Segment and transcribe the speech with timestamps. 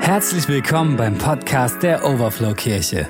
[0.00, 3.08] Herzlich willkommen beim Podcast der Overflow Kirche.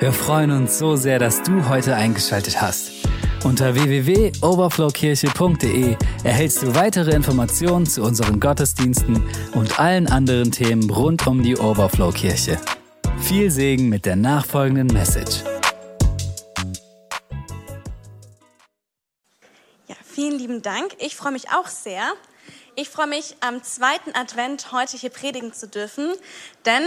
[0.00, 2.92] Wir freuen uns so sehr, dass du heute eingeschaltet hast.
[3.42, 9.22] Unter www.overflowkirche.de erhältst du weitere Informationen zu unseren Gottesdiensten
[9.54, 12.60] und allen anderen Themen rund um die Overflow Kirche.
[13.18, 15.42] Viel Segen mit der nachfolgenden Message.
[19.88, 20.94] Ja, vielen lieben Dank.
[20.98, 22.12] Ich freue mich auch sehr.
[22.78, 26.12] Ich freue mich, am zweiten Advent heute hier predigen zu dürfen,
[26.66, 26.84] denn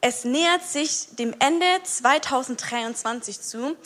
[0.00, 3.76] es nähert sich dem Ende 2023 zu.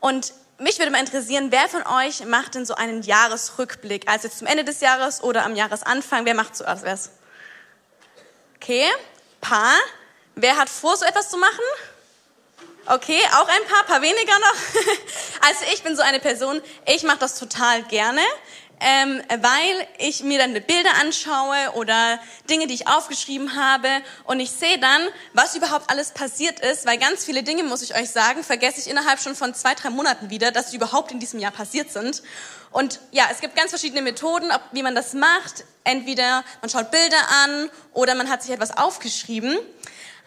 [0.00, 4.10] Und mich würde mal interessieren, wer von euch macht denn so einen Jahresrückblick?
[4.10, 6.26] Also zum Ende des Jahres oder am Jahresanfang?
[6.26, 7.12] Wer macht zuerst was?
[8.56, 8.84] Okay,
[9.40, 9.78] paar.
[10.34, 11.64] Wer hat vor, so etwas zu machen?
[12.84, 14.54] Okay, auch ein paar, paar weniger noch.
[15.42, 18.20] Also ich bin so eine Person, ich mache das total gerne
[18.80, 23.88] ähm, weil ich mir dann Bilder anschaue oder Dinge, die ich aufgeschrieben habe
[24.24, 25.02] und ich sehe dann,
[25.34, 28.88] was überhaupt alles passiert ist, weil ganz viele Dinge, muss ich euch sagen, vergesse ich
[28.88, 32.22] innerhalb schon von zwei, drei Monaten wieder, dass sie überhaupt in diesem Jahr passiert sind.
[32.70, 35.64] Und ja, es gibt ganz verschiedene Methoden, ob, wie man das macht.
[35.84, 39.58] Entweder man schaut Bilder an oder man hat sich etwas aufgeschrieben.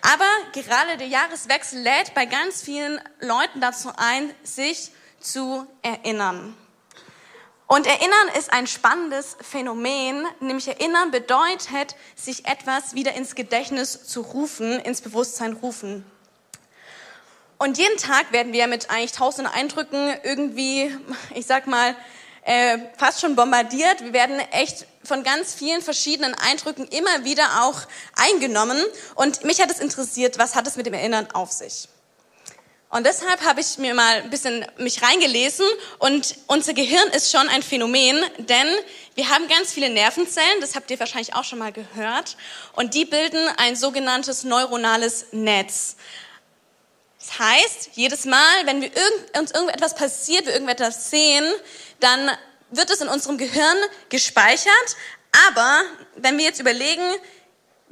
[0.02, 4.92] Aber gerade der Jahreswechsel lädt bei ganz vielen Leuten dazu ein, sich
[5.22, 6.58] zu erinnern.
[7.68, 14.22] Und erinnern ist ein spannendes Phänomen, nämlich erinnern bedeutet, sich etwas wieder ins Gedächtnis zu
[14.22, 16.06] rufen, ins Bewusstsein rufen.
[17.58, 20.96] Und jeden Tag werden wir mit eigentlich tausenden Eindrücken irgendwie,
[21.34, 21.96] ich sag mal,
[22.44, 24.02] äh, fast schon bombardiert.
[24.02, 27.82] Wir werden echt von ganz vielen verschiedenen Eindrücken immer wieder auch
[28.16, 28.84] eingenommen.
[29.16, 31.88] Und mich hat es interessiert, was hat es mit dem Erinnern auf sich?
[32.94, 35.66] Und deshalb habe ich mir mal ein bisschen mich reingelesen
[35.98, 38.68] und unser Gehirn ist schon ein Phänomen, denn
[39.16, 42.38] wir haben ganz viele Nervenzellen, das habt ihr wahrscheinlich auch schon mal gehört,
[42.74, 45.96] und die bilden ein sogenanntes neuronales Netz.
[47.18, 51.46] Das heißt, jedes Mal, wenn wir irgend, uns irgendetwas passiert, wir irgendetwas sehen,
[52.00, 52.30] dann
[52.70, 53.78] wird es in unserem Gehirn
[54.10, 54.98] gespeichert.
[55.48, 55.82] Aber
[56.18, 57.02] wenn wir jetzt überlegen,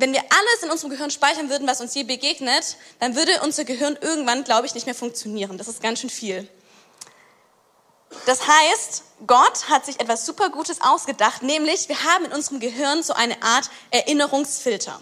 [0.01, 3.63] wenn wir alles in unserem Gehirn speichern würden, was uns je begegnet, dann würde unser
[3.63, 5.57] Gehirn irgendwann, glaube ich, nicht mehr funktionieren.
[5.57, 6.47] Das ist ganz schön viel.
[8.25, 13.03] Das heißt, Gott hat sich etwas super Gutes ausgedacht, nämlich wir haben in unserem Gehirn
[13.03, 15.01] so eine Art Erinnerungsfilter.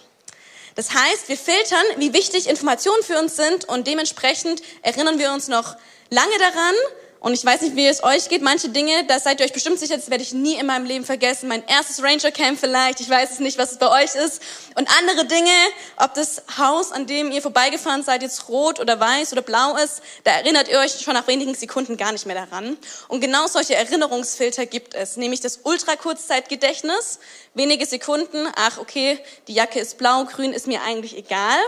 [0.75, 5.47] Das heißt, wir filtern, wie wichtig Informationen für uns sind und dementsprechend erinnern wir uns
[5.47, 5.75] noch
[6.09, 6.75] lange daran
[7.21, 8.41] und ich weiß nicht, wie es euch geht.
[8.41, 11.03] Manche Dinge, da seid ihr euch bestimmt sicher, das werde ich nie in meinem Leben
[11.03, 11.49] vergessen.
[11.49, 13.01] Mein erstes Ranger Camp vielleicht.
[13.01, 14.41] Ich weiß es nicht, was es bei euch ist.
[14.75, 15.51] Und andere Dinge,
[15.97, 20.01] ob das Haus, an dem ihr vorbeigefahren seid, jetzt rot oder weiß oder blau ist,
[20.23, 22.77] da erinnert ihr euch schon nach wenigen Sekunden gar nicht mehr daran.
[23.09, 25.17] Und genau solche Erinnerungsfilter gibt es.
[25.17, 27.19] Nämlich das Ultrakurzzeitgedächtnis.
[27.53, 28.47] Wenige Sekunden.
[28.55, 29.19] Ach, okay,
[29.49, 31.59] die Jacke ist blau, grün ist mir eigentlich egal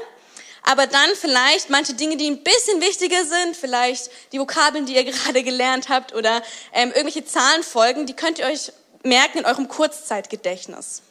[0.64, 5.04] aber dann vielleicht manche Dinge, die ein bisschen wichtiger sind, vielleicht die Vokabeln, die ihr
[5.12, 6.42] gerade gelernt habt oder
[6.74, 8.72] ähm, irgendwelche Zahlenfolgen, die könnt ihr euch
[9.04, 11.02] merken in eurem Kurzzeitgedächtnis.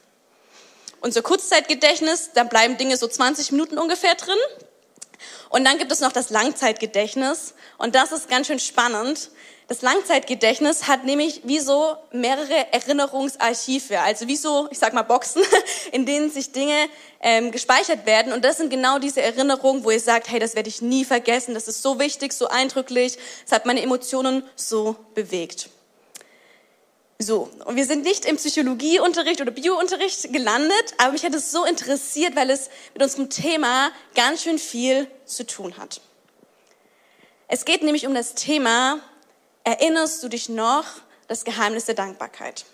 [1.01, 4.37] Unser Kurzzeitgedächtnis, da bleiben Dinge so 20 Minuten ungefähr drin.
[5.49, 7.55] Und dann gibt es noch das Langzeitgedächtnis.
[7.77, 9.31] Und das ist ganz schön spannend.
[9.71, 15.43] Das Langzeitgedächtnis hat nämlich wie so mehrere Erinnerungsarchive, also wie so, ich sag mal Boxen,
[15.93, 16.89] in denen sich Dinge
[17.21, 18.33] ähm, gespeichert werden.
[18.33, 21.53] Und das sind genau diese Erinnerungen, wo ihr sagt, hey, das werde ich nie vergessen,
[21.53, 25.69] das ist so wichtig, so eindrücklich, es hat meine Emotionen so bewegt.
[27.17, 31.63] So, und wir sind nicht im Psychologieunterricht oder Biounterricht gelandet, aber mich hat es so
[31.63, 36.01] interessiert, weil es mit unserem Thema ganz schön viel zu tun hat.
[37.47, 38.99] Es geht nämlich um das Thema
[39.63, 40.85] Erinnerst du dich noch
[41.27, 42.65] das Geheimnis der Dankbarkeit?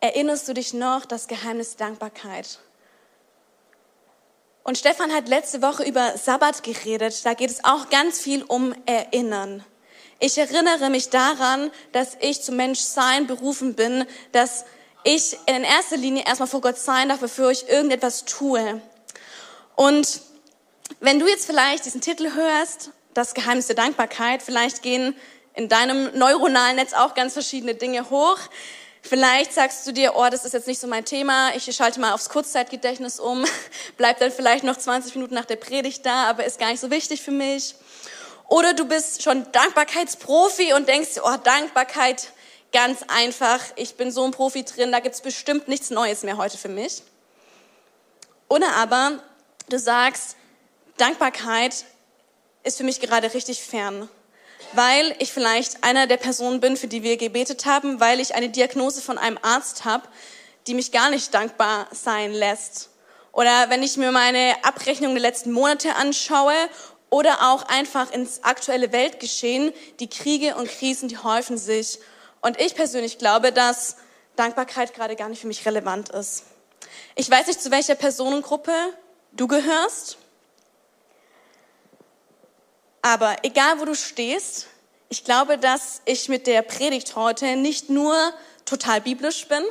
[0.00, 2.60] Erinnerst du dich noch das Geheimnis der Dankbarkeit?
[4.64, 7.26] Und Stefan hat letzte Woche über Sabbat geredet.
[7.26, 9.64] Da geht es auch ganz viel um Erinnern.
[10.20, 14.64] Ich erinnere mich daran, dass ich zum Menschsein berufen bin, dass
[15.02, 18.80] ich in erster Linie erstmal vor Gott sein darf, bevor ich irgendetwas tue.
[19.74, 20.20] Und
[21.00, 24.42] wenn du jetzt vielleicht diesen Titel hörst das Geheimnis der Dankbarkeit.
[24.42, 25.14] Vielleicht gehen
[25.54, 28.38] in deinem neuronalen Netz auch ganz verschiedene Dinge hoch.
[29.02, 32.12] Vielleicht sagst du dir, oh, das ist jetzt nicht so mein Thema, ich schalte mal
[32.12, 33.44] aufs Kurzzeitgedächtnis um,
[33.96, 36.90] bleib dann vielleicht noch 20 Minuten nach der Predigt da, aber ist gar nicht so
[36.90, 37.74] wichtig für mich.
[38.48, 42.28] Oder du bist schon Dankbarkeitsprofi und denkst, oh, Dankbarkeit,
[42.72, 46.56] ganz einfach, ich bin so ein Profi drin, da gibt's bestimmt nichts Neues mehr heute
[46.56, 47.02] für mich.
[48.48, 49.18] Oder aber
[49.68, 50.36] du sagst,
[50.96, 51.84] Dankbarkeit
[52.64, 54.08] ist für mich gerade richtig fern,
[54.72, 58.48] weil ich vielleicht einer der Personen bin, für die wir gebetet haben, weil ich eine
[58.48, 60.08] Diagnose von einem Arzt habe,
[60.66, 62.90] die mich gar nicht dankbar sein lässt.
[63.32, 66.54] oder wenn ich mir meine Abrechnung der letzten Monate anschaue
[67.08, 71.98] oder auch einfach ins aktuelle Weltgeschehen, die Kriege und Krisen, die häufen sich.
[72.40, 73.96] Und ich persönlich glaube, dass
[74.36, 76.44] Dankbarkeit gerade gar nicht für mich relevant ist.
[77.14, 78.72] Ich weiß nicht, zu welcher Personengruppe
[79.32, 80.18] du gehörst,
[83.02, 84.68] aber egal wo du stehst,
[85.08, 88.16] ich glaube, dass ich mit der Predigt heute nicht nur
[88.64, 89.62] total biblisch bin,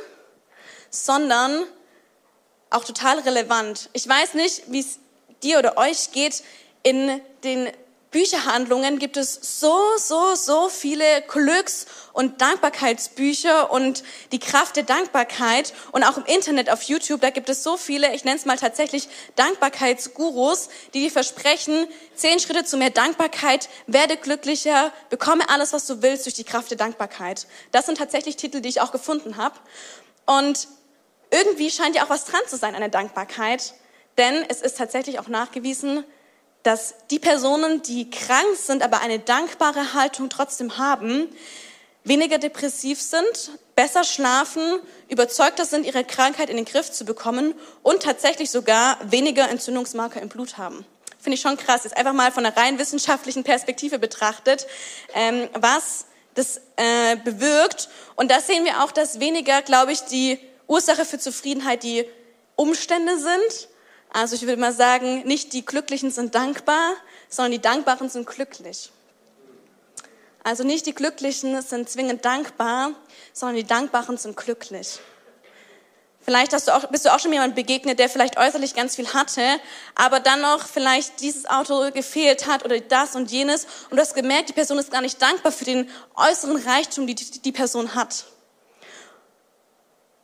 [0.90, 1.64] sondern
[2.70, 3.90] auch total relevant.
[3.92, 4.98] Ich weiß nicht, wie es
[5.42, 6.42] dir oder euch geht.
[6.82, 7.70] In den
[8.12, 15.72] Bücherhandlungen gibt es so, so, so viele Glücks- und Dankbarkeitsbücher und die Kraft der Dankbarkeit.
[15.92, 18.58] Und auch im Internet auf YouTube, da gibt es so viele, ich nenne es mal
[18.58, 25.86] tatsächlich Dankbarkeitsgurus, die dir versprechen, zehn Schritte zu mehr Dankbarkeit, werde glücklicher, bekomme alles, was
[25.86, 27.46] du willst durch die Kraft der Dankbarkeit.
[27.72, 29.58] Das sind tatsächlich Titel, die ich auch gefunden habe.
[30.26, 30.68] Und
[31.30, 33.72] irgendwie scheint ja auch was dran zu sein an der Dankbarkeit,
[34.18, 36.04] denn es ist tatsächlich auch nachgewiesen,
[36.62, 41.28] dass die Personen, die krank sind, aber eine dankbare Haltung trotzdem haben,
[42.04, 48.02] weniger depressiv sind, besser schlafen, überzeugter sind, ihre Krankheit in den Griff zu bekommen und
[48.02, 50.84] tatsächlich sogar weniger Entzündungsmarker im Blut haben.
[51.18, 51.84] Finde ich schon krass.
[51.84, 54.66] Jetzt einfach mal von einer rein wissenschaftlichen Perspektive betrachtet,
[55.14, 57.88] ähm, was das äh, bewirkt.
[58.16, 62.06] Und da sehen wir auch, dass weniger, glaube ich, die Ursache für Zufriedenheit die
[62.56, 63.68] Umstände sind,
[64.12, 66.94] also ich würde mal sagen, nicht die Glücklichen sind dankbar,
[67.28, 68.90] sondern die Dankbaren sind glücklich.
[70.44, 72.92] Also nicht die Glücklichen sind zwingend dankbar,
[73.32, 74.98] sondern die Dankbaren sind glücklich.
[76.20, 79.12] Vielleicht hast du auch, bist du auch schon jemand begegnet, der vielleicht äußerlich ganz viel
[79.12, 79.42] hatte,
[79.94, 84.14] aber dann noch vielleicht dieses Auto gefehlt hat oder das und jenes und du hast
[84.14, 88.26] gemerkt, die Person ist gar nicht dankbar für den äußeren Reichtum, die die Person hat.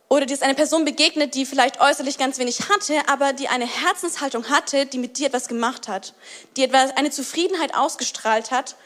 [0.08, 3.66] Oder dir ist eine Person begegnet, die vielleicht äußerlich ganz wenig hatte, aber die eine
[3.66, 6.14] Herzenshaltung hatte, die mit dir etwas gemacht hat,
[6.56, 8.76] die etwas, eine Zufriedenheit ausgestrahlt hat.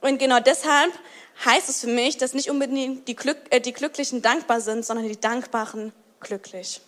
[0.00, 0.92] Und genau deshalb
[1.44, 5.06] heißt es für mich, dass nicht unbedingt die, Glück, äh, die Glücklichen dankbar sind, sondern
[5.06, 6.80] die Dankbaren glücklich.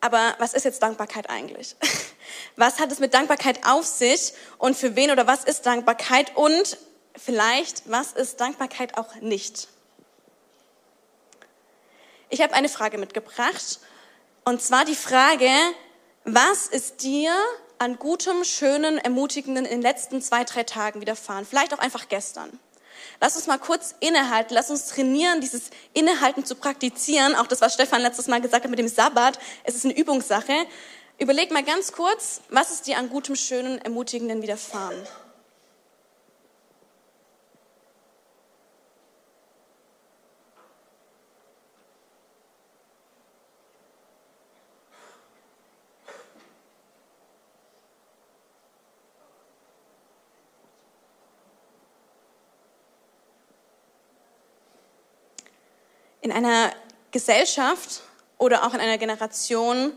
[0.00, 1.76] Aber was ist jetzt Dankbarkeit eigentlich?
[2.56, 6.36] Was hat es mit Dankbarkeit auf sich und für wen oder was ist Dankbarkeit?
[6.36, 6.78] Und
[7.16, 9.68] vielleicht, was ist Dankbarkeit auch nicht?
[12.30, 13.80] Ich habe eine Frage mitgebracht,
[14.44, 15.48] und zwar die Frage,
[16.24, 17.32] was ist dir
[17.78, 21.46] an gutem, schönen, ermutigenden in den letzten zwei, drei Tagen widerfahren?
[21.46, 22.58] Vielleicht auch einfach gestern.
[23.20, 27.34] Lass uns mal kurz innehalten, lass uns trainieren, dieses Innehalten zu praktizieren.
[27.34, 30.66] Auch das, was Stefan letztes Mal gesagt hat mit dem Sabbat, es ist eine Übungssache.
[31.18, 34.96] Überleg mal ganz kurz, was ist dir an gutem, schönen, ermutigenden widerfahren?
[56.24, 56.72] In einer
[57.10, 58.00] Gesellschaft
[58.38, 59.92] oder auch in einer Generation,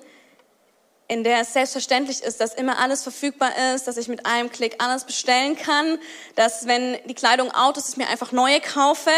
[1.08, 4.76] in der es selbstverständlich ist, dass immer alles verfügbar ist, dass ich mit einem Klick
[4.84, 5.98] alles bestellen kann,
[6.36, 9.10] dass wenn die Kleidung out ist, ich mir einfach neue kaufe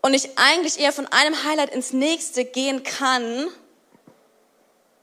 [0.00, 3.48] und ich eigentlich eher von einem Highlight ins nächste gehen kann,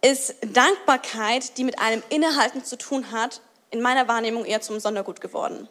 [0.02, 5.22] ist Dankbarkeit, die mit einem Innehalten zu tun hat, in meiner Wahrnehmung eher zum Sondergut
[5.22, 5.70] geworden.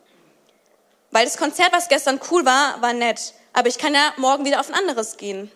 [1.14, 4.61] Weil das Konzert, was gestern cool war, war nett aber ich kann ja morgen wieder
[4.61, 5.50] auf ein anderes gehen.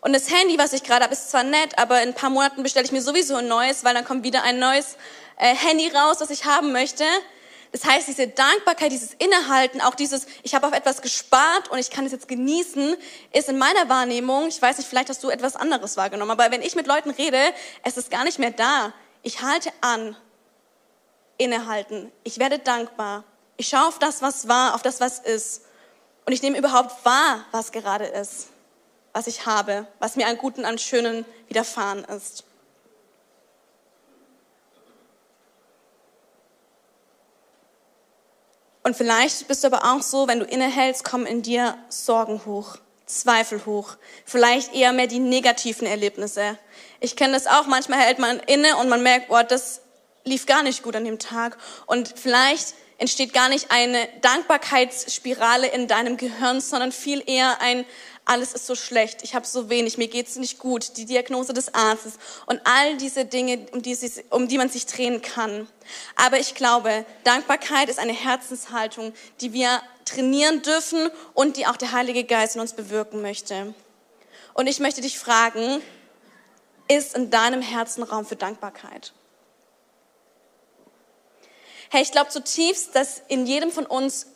[0.00, 2.64] Und das Handy, was ich gerade habe, ist zwar nett, aber in ein paar Monaten
[2.64, 4.96] bestelle ich mir sowieso ein neues, weil dann kommt wieder ein neues
[5.38, 7.04] äh, Handy raus, was ich haben möchte.
[7.70, 11.90] Das heißt, diese Dankbarkeit, dieses Innehalten, auch dieses, ich habe auf etwas gespart und ich
[11.90, 12.96] kann es jetzt genießen,
[13.32, 16.60] ist in meiner Wahrnehmung, ich weiß nicht, vielleicht hast du etwas anderes wahrgenommen, aber wenn
[16.60, 17.38] ich mit Leuten rede,
[17.84, 18.92] es ist gar nicht mehr da.
[19.22, 20.16] Ich halte an,
[21.38, 22.10] innehalten.
[22.24, 23.24] Ich werde dankbar.
[23.56, 25.62] Ich schaue auf das, was war, auf das, was ist.
[26.26, 28.48] Und ich nehme überhaupt wahr, was gerade ist,
[29.12, 32.44] was ich habe, was mir an Guten, an Schönen widerfahren ist.
[38.84, 42.78] Und vielleicht bist du aber auch so, wenn du innehältst, kommen in dir Sorgen hoch,
[43.06, 46.58] Zweifel hoch, vielleicht eher mehr die negativen Erlebnisse.
[46.98, 49.82] Ich kenne das auch, manchmal hält man inne und man merkt, boah, das
[50.24, 51.58] lief gar nicht gut an dem Tag.
[51.86, 57.84] Und vielleicht entsteht gar nicht eine Dankbarkeitsspirale in deinem Gehirn, sondern viel eher ein
[58.24, 61.74] alles ist so schlecht, ich habe so wenig, mir geht's nicht gut, die Diagnose des
[61.74, 65.66] Arztes und all diese Dinge, um die, sich, um die man sich drehen kann.
[66.14, 71.90] Aber ich glaube, Dankbarkeit ist eine Herzenshaltung, die wir trainieren dürfen und die auch der
[71.90, 73.74] Heilige Geist in uns bewirken möchte.
[74.54, 75.82] Und ich möchte dich fragen,
[76.86, 79.12] ist in deinem Herzen Raum für Dankbarkeit?
[81.94, 84.28] Hey, ich glaube zutiefst, dass in jedem von uns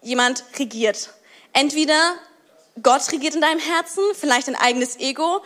[0.00, 1.10] jemand regiert.
[1.52, 2.14] Entweder
[2.84, 5.42] Gott regiert in deinem Herzen, vielleicht ein eigenes Ego,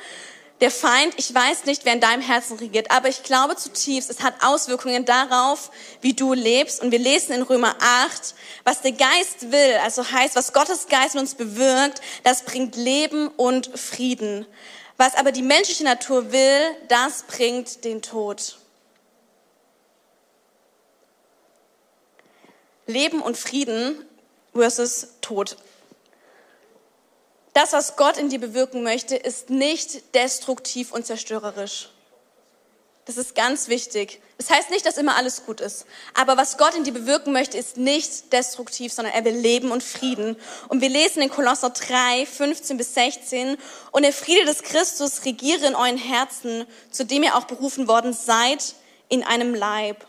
[0.60, 4.22] der Feind, ich weiß nicht, wer in deinem Herzen regiert, aber ich glaube zutiefst, es
[4.22, 5.70] hat Auswirkungen darauf,
[6.02, 6.82] wie du lebst.
[6.82, 11.14] Und wir lesen in Römer 8, was der Geist will, also heißt, was Gottes Geist
[11.14, 14.44] in uns bewirkt, das bringt Leben und Frieden.
[14.98, 18.58] Was aber die menschliche Natur will, das bringt den Tod.
[22.88, 24.04] Leben und Frieden
[24.54, 25.56] versus Tod.
[27.52, 31.90] Das, was Gott in dir bewirken möchte, ist nicht destruktiv und zerstörerisch.
[33.04, 34.20] Das ist ganz wichtig.
[34.36, 35.86] Das heißt nicht, dass immer alles gut ist.
[36.14, 39.82] Aber was Gott in dir bewirken möchte, ist nicht destruktiv, sondern er will Leben und
[39.82, 40.36] Frieden.
[40.68, 43.56] Und wir lesen in Kolosser 3, 15 bis 16.
[43.92, 48.12] Und der Friede des Christus regiere in euren Herzen, zu dem ihr auch berufen worden
[48.12, 48.74] seid,
[49.08, 50.06] in einem Leib.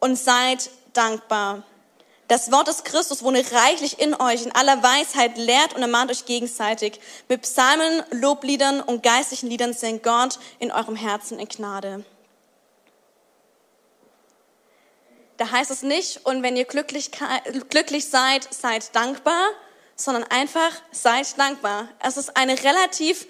[0.00, 1.62] Und seid dankbar.
[2.34, 6.24] Das Wort des Christus wohne reichlich in euch, in aller Weisheit, lehrt und ermahnt euch
[6.24, 6.98] gegenseitig.
[7.28, 12.04] Mit Psalmen, Lobliedern und geistlichen Liedern singt Gott in eurem Herzen in Gnade.
[15.36, 17.12] Da heißt es nicht, und wenn ihr glücklich,
[17.70, 19.50] glücklich seid, seid dankbar,
[19.94, 21.86] sondern einfach seid dankbar.
[22.00, 23.28] Es ist eine relativ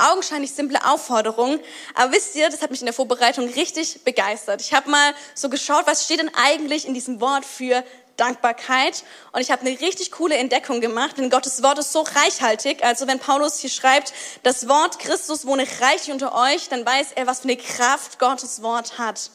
[0.00, 1.60] augenscheinlich simple Aufforderung.
[1.94, 4.60] Aber wisst ihr, das hat mich in der Vorbereitung richtig begeistert.
[4.60, 7.84] Ich habe mal so geschaut, was steht denn eigentlich in diesem Wort für
[8.20, 9.04] Dankbarkeit.
[9.32, 12.84] Und ich habe eine richtig coole Entdeckung gemacht, denn Gottes Wort ist so reichhaltig.
[12.84, 14.12] Also wenn Paulus hier schreibt,
[14.42, 18.62] das Wort Christus wohne reichlich unter euch, dann weiß er, was für eine Kraft Gottes
[18.62, 19.30] Wort hat.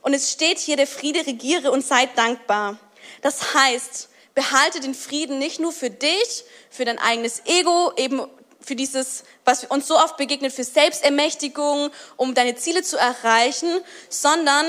[0.00, 2.78] Und es steht hier, der Friede regiere und seid dankbar.
[3.20, 8.26] Das heißt, behalte den Frieden nicht nur für dich, für dein eigenes Ego, eben
[8.60, 13.68] für dieses, was uns so oft begegnet, für Selbstermächtigung, um deine Ziele zu erreichen,
[14.08, 14.66] sondern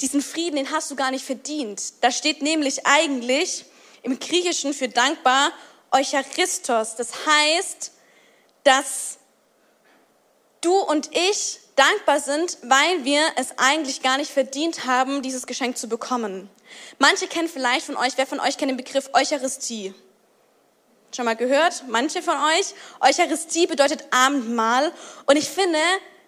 [0.00, 2.02] diesen Frieden, den hast du gar nicht verdient.
[2.02, 3.64] Da steht nämlich eigentlich
[4.02, 5.52] im Griechischen für dankbar
[5.92, 6.96] Eucharistos.
[6.96, 7.92] Das heißt,
[8.64, 9.18] dass
[10.60, 15.78] du und ich dankbar sind, weil wir es eigentlich gar nicht verdient haben, dieses Geschenk
[15.78, 16.50] zu bekommen.
[16.98, 19.94] Manche kennen vielleicht von euch, wer von euch kennt den Begriff Eucharistie?
[21.14, 21.84] Schon mal gehört?
[21.88, 22.74] Manche von euch?
[23.00, 24.92] Eucharistie bedeutet Abendmahl.
[25.26, 25.78] Und ich finde,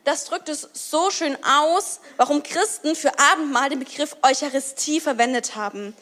[0.04, 5.96] das drückt es so schön aus, warum Christen für Abendmahl den Begriff Eucharistie verwendet haben.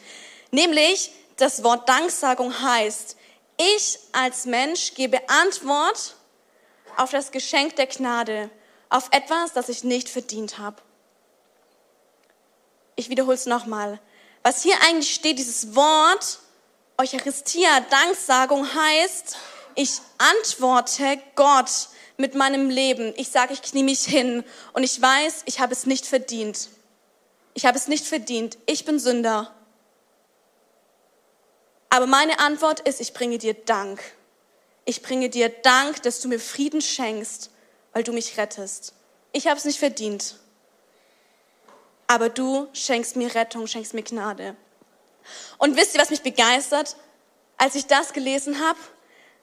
[0.51, 3.15] Nämlich, das Wort Danksagung heißt,
[3.57, 6.15] ich als Mensch gebe Antwort
[6.97, 8.49] auf das Geschenk der Gnade,
[8.89, 10.81] auf etwas, das ich nicht verdient habe.
[12.95, 13.99] Ich wiederhole es nochmal.
[14.43, 16.39] Was hier eigentlich steht, dieses Wort
[16.97, 19.37] Eucharistia, Danksagung heißt,
[19.75, 21.87] ich antworte Gott
[22.21, 23.13] mit meinem Leben.
[23.17, 26.69] Ich sage, ich knie mich hin und ich weiß, ich habe es nicht verdient.
[27.53, 28.57] Ich habe es nicht verdient.
[28.65, 29.53] Ich bin Sünder.
[31.89, 33.99] Aber meine Antwort ist, ich bringe dir Dank.
[34.85, 37.51] Ich bringe dir Dank, dass du mir Frieden schenkst,
[37.91, 38.93] weil du mich rettest.
[39.33, 40.37] Ich habe es nicht verdient.
[42.07, 44.55] Aber du schenkst mir Rettung, schenkst mir Gnade.
[45.57, 46.95] Und wisst ihr, was mich begeistert?
[47.57, 48.79] Als ich das gelesen habe,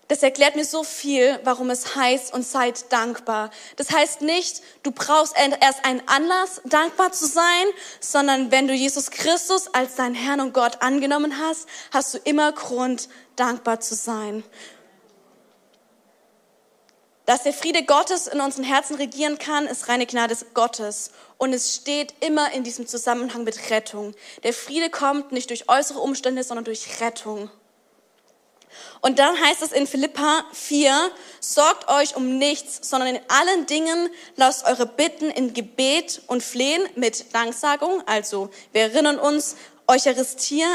[0.09, 3.51] das erklärt mir so viel, warum es heißt und seid dankbar.
[3.77, 7.67] Das heißt nicht, du brauchst erst einen Anlass, dankbar zu sein,
[8.01, 12.53] sondern wenn du Jesus Christus als dein Herrn und Gott angenommen hast, hast du immer
[12.53, 14.43] Grund, dankbar zu sein.
[17.27, 21.11] Dass der Friede Gottes in unseren Herzen regieren kann, ist reine Gnade Gottes.
[21.37, 24.15] Und es steht immer in diesem Zusammenhang mit Rettung.
[24.45, 27.51] Der Friede kommt nicht durch äußere Umstände, sondern durch Rettung.
[29.01, 34.11] Und dann heißt es in Philippa 4, sorgt euch um nichts, sondern in allen Dingen
[34.37, 38.03] lasst eure Bitten in Gebet und Flehen mit Danksagung.
[38.07, 39.57] Also wir erinnern uns,
[39.91, 40.67] Eucharistia,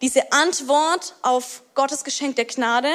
[0.00, 2.90] diese Antwort auf Gottes Geschenk der Gnade,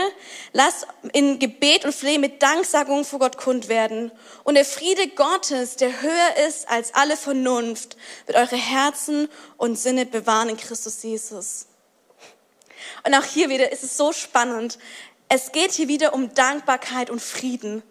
[0.51, 4.11] lasst in Gebet und Flehen mit Danksagung vor Gott kund werden.
[4.43, 10.05] Und der Friede Gottes, der höher ist als alle Vernunft, wird eure Herzen und Sinne
[10.05, 11.67] bewahren in Christus Jesus.
[13.05, 14.77] Und auch hier wieder ist es so spannend.
[15.29, 17.83] Es geht hier wieder um Dankbarkeit und Frieden.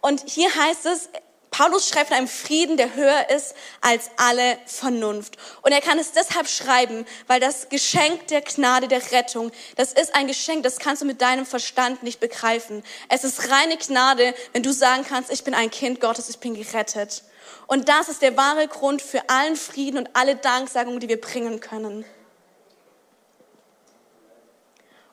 [0.00, 1.08] Und hier heißt es,
[1.50, 5.36] Paulus schreibt von einem Frieden, der höher ist als alle Vernunft.
[5.62, 10.14] Und er kann es deshalb schreiben, weil das Geschenk der Gnade, der Rettung, das ist
[10.14, 12.82] ein Geschenk, das kannst du mit deinem Verstand nicht begreifen.
[13.08, 16.54] Es ist reine Gnade, wenn du sagen kannst, ich bin ein Kind Gottes, ich bin
[16.54, 17.22] gerettet.
[17.66, 21.60] Und das ist der wahre Grund für allen Frieden und alle Danksagungen, die wir bringen
[21.60, 22.04] können.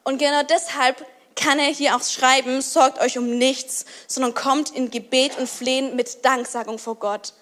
[0.06, 4.90] Und genau deshalb kann er hier auch schreiben, sorgt euch um nichts, sondern kommt in
[4.90, 7.34] Gebet und Flehen mit Danksagung vor Gott.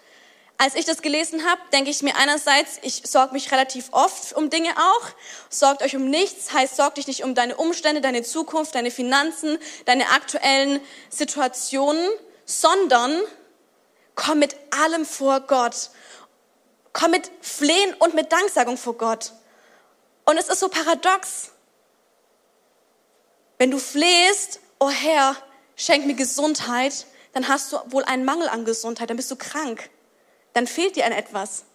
[0.57, 4.49] Als ich das gelesen habe, denke ich mir einerseits, ich sorge mich relativ oft um
[4.49, 5.09] Dinge auch.
[5.49, 9.57] Sorgt euch um nichts, heißt sorgt dich nicht um deine Umstände, deine Zukunft, deine Finanzen,
[9.85, 10.79] deine aktuellen
[11.09, 12.09] Situationen,
[12.45, 13.19] sondern
[14.15, 15.89] komm mit allem vor Gott.
[16.93, 19.33] Komm mit Flehen und mit Danksagung vor Gott.
[20.25, 21.52] Und es ist so paradox.
[23.57, 25.35] Wenn du flehst, oh Herr,
[25.75, 29.89] schenk mir Gesundheit, dann hast du wohl einen Mangel an Gesundheit, dann bist du krank
[30.53, 31.65] dann fehlt dir an etwas.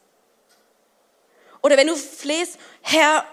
[1.62, 3.24] Oder wenn du flehst, Herr,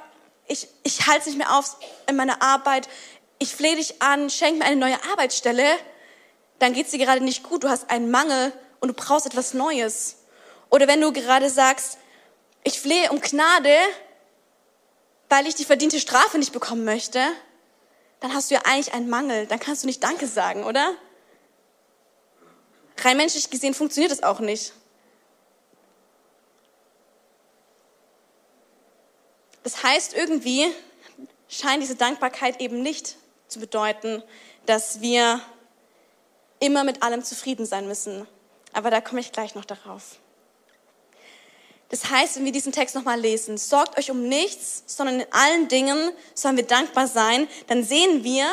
[0.47, 2.89] ich, ich halte es nicht mehr auf in meiner Arbeit,
[3.37, 5.77] ich flehe dich an, schenk mir eine neue Arbeitsstelle,
[6.59, 9.53] dann geht es dir gerade nicht gut, du hast einen Mangel und du brauchst etwas
[9.53, 10.17] Neues.
[10.69, 11.97] Oder wenn du gerade sagst,
[12.63, 13.75] ich flehe um Gnade,
[15.29, 17.21] weil ich die verdiente Strafe nicht bekommen möchte,
[18.19, 20.95] dann hast du ja eigentlich einen Mangel, dann kannst du nicht Danke sagen, oder?
[22.97, 24.73] Rein menschlich gesehen funktioniert das auch nicht.
[29.63, 30.67] Das heißt, irgendwie
[31.49, 33.17] scheint diese Dankbarkeit eben nicht
[33.47, 34.23] zu bedeuten,
[34.65, 35.41] dass wir
[36.59, 38.27] immer mit allem zufrieden sein müssen.
[38.73, 40.19] Aber da komme ich gleich noch darauf.
[41.95, 45.69] Das heißt, wenn wir diesen Text nochmal lesen, sorgt euch um nichts, sondern in allen
[45.69, 48.45] Dingen sollen wir dankbar sein, dann sehen wir,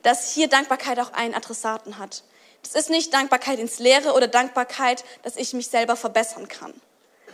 [0.00, 2.22] dass hier Dankbarkeit auch einen Adressaten hat.
[2.62, 6.72] Das ist nicht Dankbarkeit ins Leere oder Dankbarkeit, dass ich mich selber verbessern kann.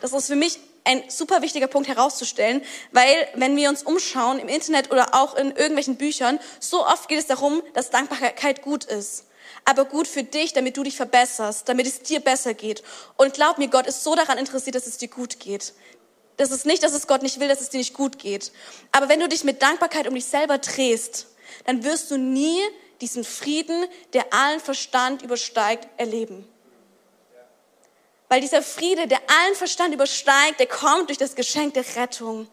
[0.01, 4.49] Das ist für mich ein super wichtiger Punkt herauszustellen, weil wenn wir uns umschauen im
[4.49, 9.27] Internet oder auch in irgendwelchen Büchern, so oft geht es darum, dass Dankbarkeit gut ist.
[9.65, 12.83] Aber gut für dich, damit du dich verbesserst, damit es dir besser geht.
[13.17, 15.73] Und glaub mir, Gott ist so daran interessiert, dass es dir gut geht.
[16.37, 18.53] Das ist nicht, dass es Gott nicht will, dass es dir nicht gut geht.
[18.91, 21.27] Aber wenn du dich mit Dankbarkeit um dich selber drehst,
[21.67, 22.61] dann wirst du nie
[23.01, 26.49] diesen Frieden, der allen Verstand übersteigt, erleben.
[28.29, 32.49] Weil dieser Friede, der allen Verstand übersteigt, der kommt durch das Geschenk der Rettung.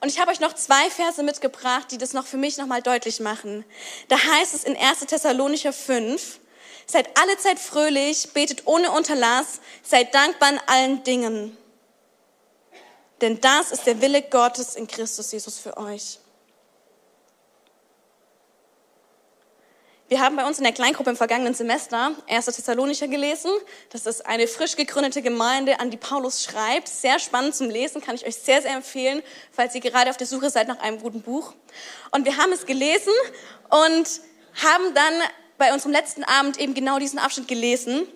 [0.00, 3.20] Und ich habe euch noch zwei Verse mitgebracht, die das noch für mich nochmal deutlich
[3.20, 3.64] machen.
[4.08, 5.00] Da heißt es in 1.
[5.00, 6.38] Thessalonicher 5,
[6.86, 11.56] seid alle Zeit fröhlich, betet ohne Unterlass, seid dankbar in allen Dingen.
[13.20, 16.18] Denn das ist der Wille Gottes in Christus Jesus für euch.
[20.08, 22.46] Wir haben bei uns in der Kleingruppe im vergangenen Semester 1.
[22.46, 23.50] Thessalonicher gelesen.
[23.90, 26.88] Das ist eine frisch gegründete Gemeinde, an die Paulus schreibt.
[26.88, 30.26] Sehr spannend zum Lesen, kann ich euch sehr, sehr empfehlen, falls ihr gerade auf der
[30.26, 31.52] Suche seid nach einem guten Buch.
[32.10, 33.12] Und wir haben es gelesen
[33.68, 34.08] und
[34.64, 35.12] haben dann
[35.58, 38.08] bei unserem letzten Abend eben genau diesen Abschnitt gelesen.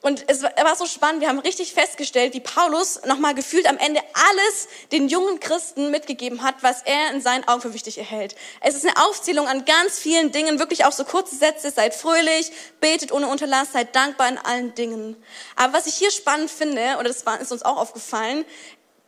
[0.00, 4.00] Und es war so spannend, wir haben richtig festgestellt, wie Paulus nochmal gefühlt am Ende
[4.14, 8.36] alles den jungen Christen mitgegeben hat, was er in seinen Augen für wichtig erhält.
[8.60, 12.52] Es ist eine Aufzählung an ganz vielen Dingen, wirklich auch so kurze Sätze, seid fröhlich,
[12.80, 15.16] betet ohne Unterlass, seid dankbar in allen Dingen.
[15.56, 18.44] Aber was ich hier spannend finde, oder das ist uns auch aufgefallen,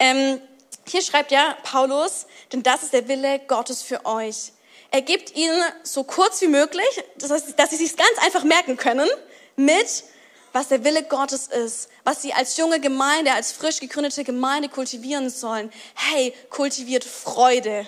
[0.01, 0.41] ähm,
[0.89, 4.53] hier schreibt ja Paulus, denn das ist der Wille Gottes für euch.
[4.91, 8.77] Er gibt ihnen so kurz wie möglich, das heißt, dass sie sich ganz einfach merken
[8.77, 9.09] können,
[9.55, 10.03] mit
[10.53, 15.31] was der Wille Gottes ist, was sie als junge Gemeinde, als frisch gegründete Gemeinde kultivieren
[15.31, 15.73] sollen.
[15.95, 17.87] Hey, kultiviert Freude.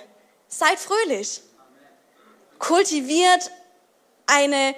[0.48, 1.40] Seid fröhlich.
[2.58, 3.50] Kultiviert
[4.26, 4.74] eine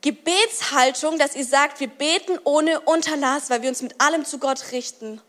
[0.00, 4.72] Gebetshaltung, dass ihr sagt, wir beten ohne Unterlass, weil wir uns mit allem zu Gott
[4.72, 5.20] richten.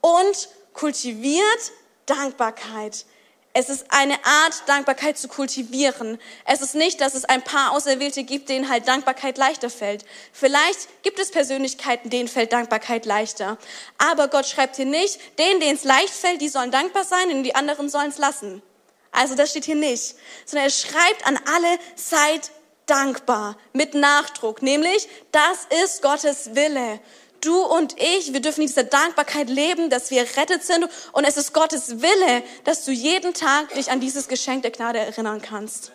[0.00, 1.72] Und kultiviert
[2.06, 3.06] Dankbarkeit.
[3.54, 6.18] Es ist eine Art, Dankbarkeit zu kultivieren.
[6.46, 10.06] Es ist nicht, dass es ein paar Auserwählte gibt, denen halt Dankbarkeit leichter fällt.
[10.32, 13.58] Vielleicht gibt es Persönlichkeiten, denen fällt Dankbarkeit leichter.
[13.98, 17.42] Aber Gott schreibt hier nicht, denen, denen es leicht fällt, die sollen dankbar sein und
[17.42, 18.62] die anderen sollen es lassen.
[19.10, 20.14] Also das steht hier nicht.
[20.46, 22.50] Sondern er schreibt an alle, seid
[22.86, 24.62] dankbar mit Nachdruck.
[24.62, 27.00] Nämlich, das ist Gottes Wille
[27.42, 30.88] du und ich, wir dürfen in dieser Dankbarkeit leben, dass wir rettet sind.
[31.12, 34.98] Und es ist Gottes Wille, dass du jeden Tag dich an dieses Geschenk der Gnade
[34.98, 35.92] erinnern kannst.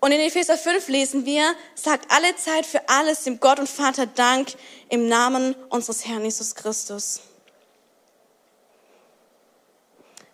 [0.00, 4.04] Und in Epheser 5 lesen wir, sagt alle Zeit für alles dem Gott und Vater
[4.04, 4.48] Dank
[4.90, 7.20] im Namen unseres Herrn Jesus Christus.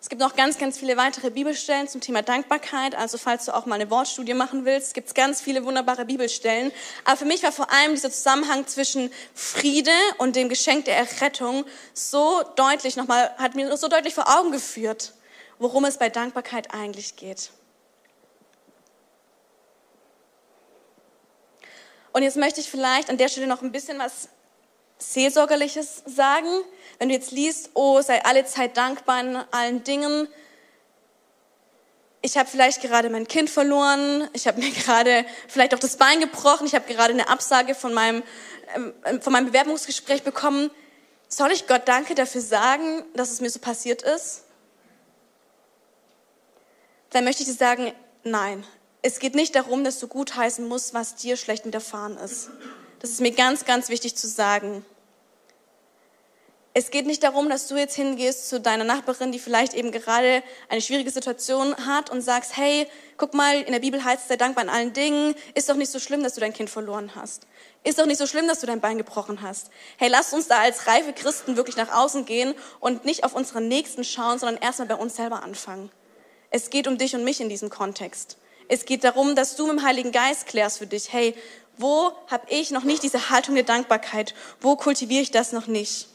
[0.11, 2.95] gibt noch ganz, ganz viele weitere Bibelstellen zum Thema Dankbarkeit.
[2.95, 6.73] Also falls du auch mal eine Wortstudie machen willst, gibt es ganz viele wunderbare Bibelstellen.
[7.05, 11.63] Aber für mich war vor allem dieser Zusammenhang zwischen Friede und dem Geschenk der Errettung
[11.93, 15.13] so deutlich nochmal, hat mir so deutlich vor Augen geführt,
[15.59, 17.51] worum es bei Dankbarkeit eigentlich geht.
[22.11, 24.27] Und jetzt möchte ich vielleicht an der Stelle noch ein bisschen was
[25.01, 26.47] Seelsorgerliches sagen.
[26.99, 30.27] Wenn du jetzt liest, oh, sei alle Zeit dankbar in allen Dingen,
[32.21, 36.19] ich habe vielleicht gerade mein Kind verloren, ich habe mir gerade vielleicht auch das Bein
[36.19, 38.23] gebrochen, ich habe gerade eine Absage von meinem,
[38.75, 40.69] ähm, von meinem Bewerbungsgespräch bekommen.
[41.27, 44.43] Soll ich Gott danke dafür sagen, dass es mir so passiert ist?
[47.11, 48.65] Dann möchte ich dir sagen, nein.
[49.01, 52.51] Es geht nicht darum, dass du gutheißen musst, was dir schlecht widerfahren ist.
[52.99, 54.85] Das ist mir ganz, ganz wichtig zu sagen.
[56.73, 60.41] Es geht nicht darum, dass du jetzt hingehst zu deiner Nachbarin, die vielleicht eben gerade
[60.69, 64.37] eine schwierige Situation hat und sagst, hey, guck mal, in der Bibel heißt es, sei
[64.37, 65.35] dankbar in allen Dingen.
[65.53, 67.45] Ist doch nicht so schlimm, dass du dein Kind verloren hast.
[67.83, 69.69] Ist doch nicht so schlimm, dass du dein Bein gebrochen hast.
[69.97, 73.67] Hey, lass uns da als reife Christen wirklich nach außen gehen und nicht auf unseren
[73.67, 75.91] Nächsten schauen, sondern erstmal bei uns selber anfangen.
[76.51, 78.37] Es geht um dich und mich in diesem Kontext.
[78.69, 81.35] Es geht darum, dass du mit dem Heiligen Geist klärst für dich, hey,
[81.77, 84.35] wo habe ich noch nicht diese Haltung der Dankbarkeit?
[84.61, 86.07] Wo kultiviere ich das noch nicht?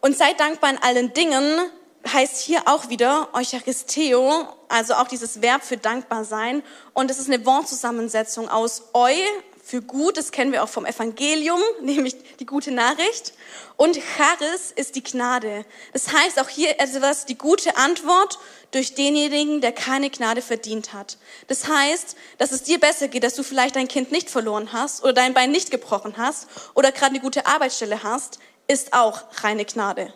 [0.00, 1.70] Und seid dankbar in allen Dingen
[2.10, 6.62] heißt hier auch wieder Eucharisteo, also auch dieses Verb für dankbar sein.
[6.94, 9.14] Und es ist eine Wortzusammensetzung aus eu
[9.62, 13.34] für gut, das kennen wir auch vom Evangelium, nämlich die gute Nachricht.
[13.76, 15.64] Und charis ist die Gnade.
[15.92, 18.38] Das heißt auch hier etwas, die gute Antwort
[18.72, 21.18] durch denjenigen, der keine Gnade verdient hat.
[21.46, 25.02] Das heißt, dass es dir besser geht, dass du vielleicht dein Kind nicht verloren hast
[25.02, 29.64] oder dein Bein nicht gebrochen hast oder gerade eine gute Arbeitsstelle hast, ist auch reine
[29.64, 30.14] Gnade.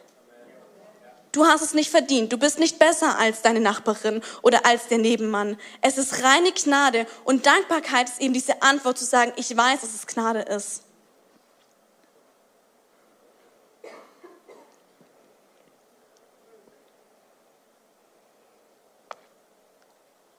[1.33, 2.33] Du hast es nicht verdient.
[2.33, 5.59] Du bist nicht besser als deine Nachbarin oder als der Nebenmann.
[5.81, 9.93] Es ist reine Gnade und Dankbarkeit ist eben diese Antwort zu sagen, ich weiß, dass
[9.93, 10.85] es Gnade ist.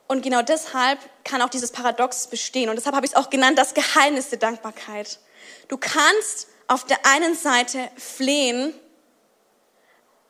[0.08, 2.70] Und genau deshalb kann auch dieses Paradox bestehen.
[2.70, 5.20] Und deshalb habe ich es auch genannt, das Geheimnis der Dankbarkeit.
[5.68, 8.74] Du kannst auf der einen Seite flehen,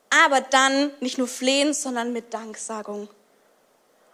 [0.10, 3.10] aber dann nicht nur flehen, sondern mit Danksagung.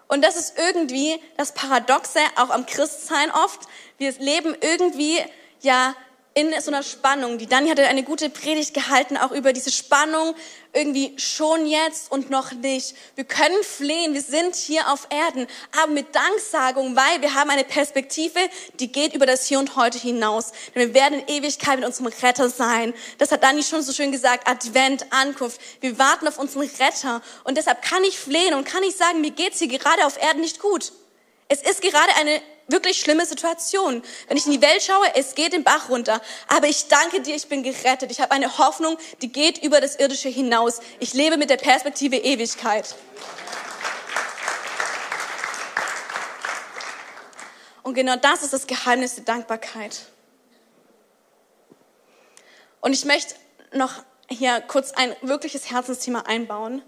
[0.07, 3.61] Und das ist irgendwie das Paradoxe auch am Christsein oft.
[3.97, 5.19] Wir leben irgendwie
[5.61, 5.95] ja
[6.33, 7.37] in so einer Spannung.
[7.37, 10.33] Die Dani hatte eine gute Predigt gehalten, auch über diese Spannung,
[10.71, 12.95] irgendwie schon jetzt und noch nicht.
[13.15, 15.45] Wir können flehen, wir sind hier auf Erden,
[15.81, 18.39] aber mit Danksagung, weil wir haben eine Perspektive,
[18.79, 20.53] die geht über das Hier und Heute hinaus.
[20.73, 22.93] Denn wir werden in Ewigkeit mit unserem Retter sein.
[23.17, 25.59] Das hat Dani schon so schön gesagt, Advent, Ankunft.
[25.81, 27.21] Wir warten auf unseren Retter.
[27.43, 30.39] Und deshalb kann ich flehen und kann ich sagen, mir geht's hier gerade auf Erden
[30.39, 30.93] nicht gut.
[31.49, 32.41] Es ist gerade eine
[32.71, 34.03] wirklich schlimme Situation.
[34.27, 36.21] Wenn ich in die Welt schaue, es geht den Bach runter.
[36.47, 38.11] Aber ich danke dir, ich bin gerettet.
[38.11, 40.79] Ich habe eine Hoffnung, die geht über das Irdische hinaus.
[40.99, 42.95] Ich lebe mit der Perspektive Ewigkeit.
[47.83, 50.01] Und genau das ist das Geheimnis der Dankbarkeit.
[52.79, 53.35] Und ich möchte
[53.73, 56.81] noch hier kurz ein wirkliches Herzensthema einbauen.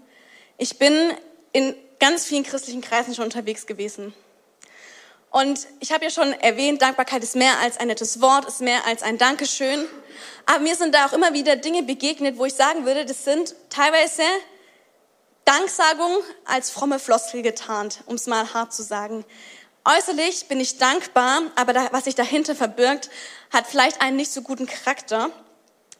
[0.56, 1.12] Ich bin
[1.52, 4.14] in ganz vielen christlichen Kreisen schon unterwegs gewesen.
[5.34, 8.86] Und ich habe ja schon erwähnt, Dankbarkeit ist mehr als ein nettes Wort, ist mehr
[8.86, 9.84] als ein Dankeschön.
[10.46, 13.52] Aber mir sind da auch immer wieder Dinge begegnet, wo ich sagen würde, das sind
[13.68, 14.22] teilweise
[15.44, 19.24] Danksagungen als fromme Floskel getarnt, um es mal hart zu sagen.
[19.84, 23.10] Äußerlich bin ich dankbar, aber da, was sich dahinter verbirgt,
[23.52, 25.30] hat vielleicht einen nicht so guten Charakter.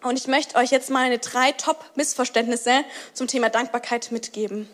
[0.04, 4.68] Und ich möchte euch jetzt mal eine drei Top-Missverständnisse zum Thema Dankbarkeit mitgeben.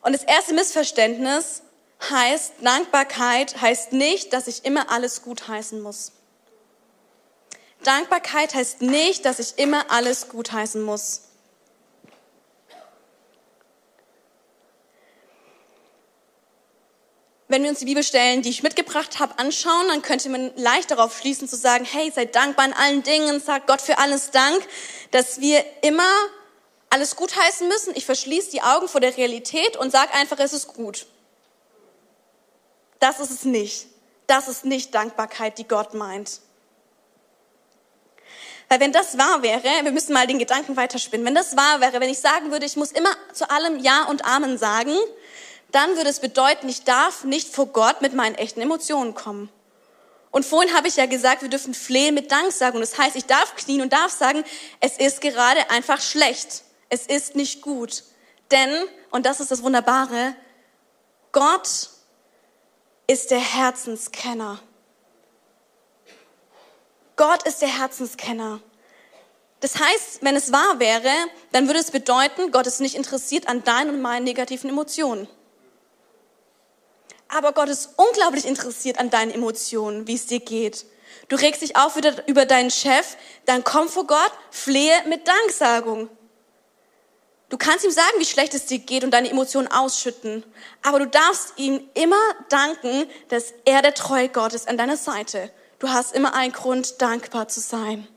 [0.00, 1.60] Und das erste Missverständnis
[2.02, 6.12] heißt, Dankbarkeit heißt nicht, dass ich immer alles gut heißen muss.
[7.82, 11.22] Dankbarkeit heißt nicht, dass ich immer alles gut heißen muss.
[17.48, 21.16] Wenn wir uns die Bibelstellen, die ich mitgebracht habe, anschauen, dann könnte man leicht darauf
[21.16, 24.66] schließen zu sagen, hey, seid dankbar in allen Dingen, sagt Gott für alles Dank,
[25.12, 26.10] dass wir immer
[26.90, 27.94] alles gut heißen müssen.
[27.94, 31.06] Ich verschließe die Augen vor der Realität und sage einfach, es ist gut.
[33.06, 33.86] Das ist es nicht.
[34.26, 36.40] Das ist nicht Dankbarkeit, die Gott meint.
[38.68, 42.00] Weil wenn das wahr wäre, wir müssen mal den Gedanken weiterspinnen, wenn das wahr wäre,
[42.00, 44.96] wenn ich sagen würde, ich muss immer zu allem Ja und Amen sagen,
[45.70, 49.50] dann würde es bedeuten, ich darf nicht vor Gott mit meinen echten Emotionen kommen.
[50.32, 52.80] Und vorhin habe ich ja gesagt, wir dürfen flehen mit Danksagung.
[52.80, 54.42] Das heißt, ich darf knien und darf sagen,
[54.80, 56.64] es ist gerade einfach schlecht.
[56.88, 58.02] Es ist nicht gut.
[58.50, 58.68] Denn,
[59.12, 60.34] und das ist das Wunderbare,
[61.30, 61.90] Gott
[63.06, 64.60] ist der Herzenskenner.
[67.16, 68.60] Gott ist der Herzenskenner.
[69.60, 71.10] Das heißt, wenn es wahr wäre,
[71.52, 75.26] dann würde es bedeuten, Gott ist nicht interessiert an deinen und meinen negativen Emotionen.
[77.28, 80.84] Aber Gott ist unglaublich interessiert an deinen Emotionen, wie es dir geht.
[81.28, 81.94] Du regst dich auf
[82.26, 83.16] über deinen Chef,
[83.46, 86.08] dann komm vor Gott, flehe mit Danksagung.
[87.48, 90.44] Du kannst ihm sagen, wie schlecht es dir geht und deine Emotionen ausschütten.
[90.82, 92.16] Aber du darfst ihm immer
[92.48, 95.50] danken, dass er der treue Gott ist an deiner Seite.
[95.78, 98.08] Du hast immer einen Grund, dankbar zu sein.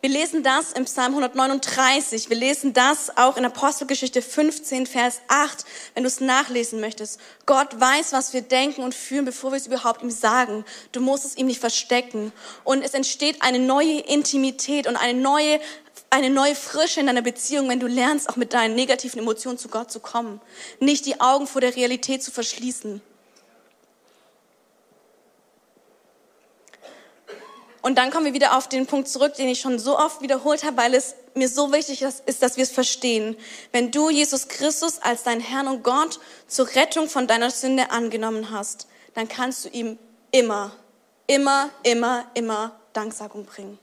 [0.00, 2.30] Wir lesen das im Psalm 139.
[2.30, 7.18] Wir lesen das auch in Apostelgeschichte 15, Vers 8, wenn du es nachlesen möchtest.
[7.46, 10.64] Gott weiß, was wir denken und fühlen, bevor wir es überhaupt ihm sagen.
[10.92, 12.32] Du musst es ihm nicht verstecken.
[12.62, 15.58] Und es entsteht eine neue Intimität und eine neue,
[16.10, 19.66] eine neue Frische in deiner Beziehung, wenn du lernst, auch mit deinen negativen Emotionen zu
[19.66, 20.40] Gott zu kommen.
[20.78, 23.02] Nicht die Augen vor der Realität zu verschließen.
[27.80, 30.64] Und dann kommen wir wieder auf den Punkt zurück, den ich schon so oft wiederholt
[30.64, 33.36] habe, weil es mir so wichtig ist, dass wir es verstehen.
[33.72, 38.50] Wenn du Jesus Christus als dein Herrn und Gott zur Rettung von deiner Sünde angenommen
[38.50, 39.98] hast, dann kannst du ihm
[40.32, 40.72] immer,
[41.26, 43.78] immer, immer, immer Danksagung bringen.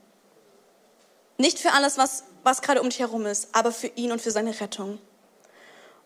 [1.38, 4.32] Nicht für alles, was, was gerade um dich herum ist, aber für ihn und für
[4.32, 5.00] seine Rettung.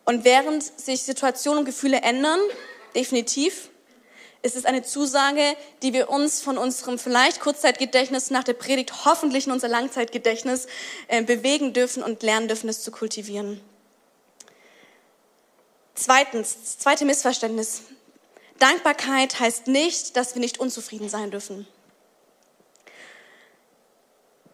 [0.04, 2.40] Und während sich Situationen und Gefühle ändern,
[2.94, 3.70] definitiv,
[4.42, 9.46] ist es eine Zusage, die wir uns von unserem vielleicht Kurzzeitgedächtnis nach der Predigt hoffentlich
[9.46, 10.66] in unser Langzeitgedächtnis
[11.08, 13.60] äh, bewegen dürfen und lernen dürfen, es zu kultivieren.
[15.94, 17.82] Zweitens, zweite Missverständnis.
[18.58, 21.66] Dankbarkeit heißt nicht, dass wir nicht unzufrieden sein dürfen.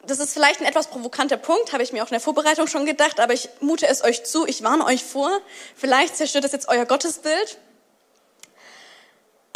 [0.06, 2.86] Das ist vielleicht ein etwas provokanter Punkt, habe ich mir auch in der Vorbereitung schon
[2.86, 5.40] gedacht, aber ich mute es euch zu, ich warne euch vor.
[5.74, 7.58] Vielleicht zerstört es jetzt euer Gottesbild.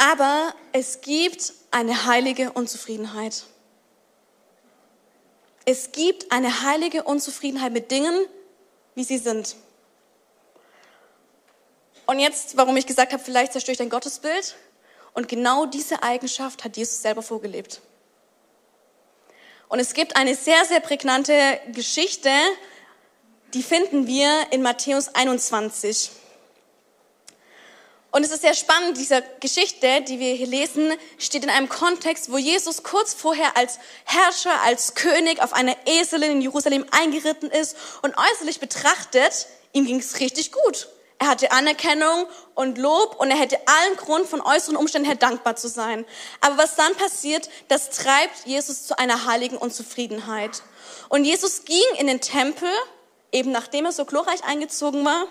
[0.01, 3.43] Aber es gibt eine heilige Unzufriedenheit.
[5.65, 8.25] Es gibt eine heilige Unzufriedenheit mit Dingen,
[8.95, 9.55] wie sie sind.
[12.07, 14.55] Und jetzt, warum ich gesagt habe, vielleicht zerstöre ich dein Gottesbild.
[15.13, 17.79] Und genau diese Eigenschaft hat Jesus selber vorgelebt.
[19.69, 22.31] Und es gibt eine sehr, sehr prägnante Geschichte,
[23.53, 26.09] die finden wir in Matthäus 21.
[28.11, 32.29] Und es ist sehr spannend, diese Geschichte, die wir hier lesen, steht in einem Kontext,
[32.29, 37.77] wo Jesus kurz vorher als Herrscher, als König auf einer Eselin in Jerusalem eingeritten ist
[38.01, 40.89] und äußerlich betrachtet, ihm ging es richtig gut.
[41.19, 45.55] Er hatte Anerkennung und Lob und er hätte allen Grund von äußeren Umständen her dankbar
[45.55, 46.03] zu sein.
[46.41, 50.63] Aber was dann passiert, das treibt Jesus zu einer heiligen Unzufriedenheit.
[51.07, 52.69] Und Jesus ging in den Tempel,
[53.31, 55.27] eben nachdem er so glorreich eingezogen war,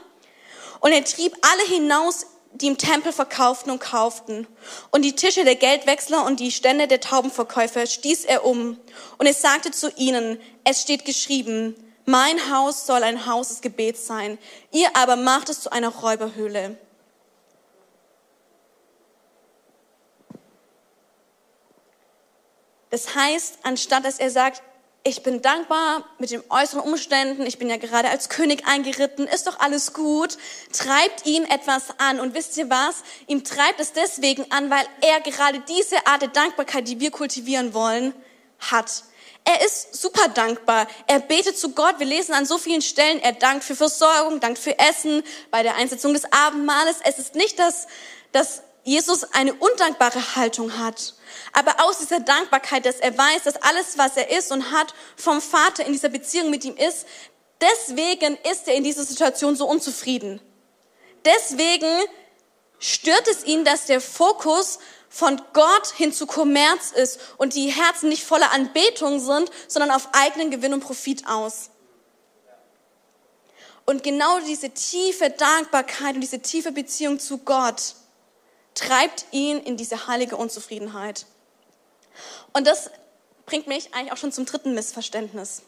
[0.79, 4.47] und er trieb alle hinaus die im Tempel verkauften und kauften.
[4.91, 8.79] Und die Tische der Geldwechsler und die Stände der Taubenverkäufer stieß er um.
[9.19, 11.75] Und er sagte zu ihnen, es steht geschrieben,
[12.07, 14.39] mein Haus soll ein Haus des Gebets sein.
[14.73, 16.77] Ihr aber macht es zu einer Räuberhöhle.
[22.91, 24.63] Das heißt, anstatt dass er sagt,
[25.03, 29.47] ich bin dankbar mit den äußeren Umständen, ich bin ja gerade als König eingeritten, ist
[29.47, 30.37] doch alles gut,
[30.73, 32.21] treibt ihn etwas an.
[32.21, 33.03] Und wisst ihr was?
[33.27, 37.73] Ihm treibt es deswegen an, weil er gerade diese Art der Dankbarkeit, die wir kultivieren
[37.73, 38.15] wollen,
[38.59, 39.05] hat.
[39.45, 40.87] Er ist super dankbar.
[41.07, 41.99] Er betet zu Gott.
[41.99, 45.77] Wir lesen an so vielen Stellen, er dankt für Versorgung, dankt für Essen, bei der
[45.77, 46.97] Einsetzung des Abendmahles.
[47.05, 47.87] Es ist nicht, dass,
[48.33, 51.15] dass Jesus eine undankbare Haltung hat,
[51.53, 55.41] aber aus dieser Dankbarkeit, dass er weiß, dass alles, was er ist und hat, vom
[55.43, 57.07] Vater in dieser Beziehung mit ihm ist,
[57.61, 60.41] deswegen ist er in dieser Situation so unzufrieden.
[61.25, 61.89] Deswegen
[62.79, 64.79] stört es ihn, dass der Fokus
[65.11, 70.09] von Gott hin zu Kommerz ist und die Herzen nicht voller Anbetung sind, sondern auf
[70.13, 71.71] eigenen Gewinn und Profit aus.
[73.85, 77.97] Und genau diese tiefe Dankbarkeit und diese tiefe Beziehung zu Gott
[78.75, 81.27] treibt ihn in diese heilige Unzufriedenheit.
[82.53, 82.91] Und das
[83.47, 85.63] bringt mich eigentlich auch schon zum dritten Missverständnis.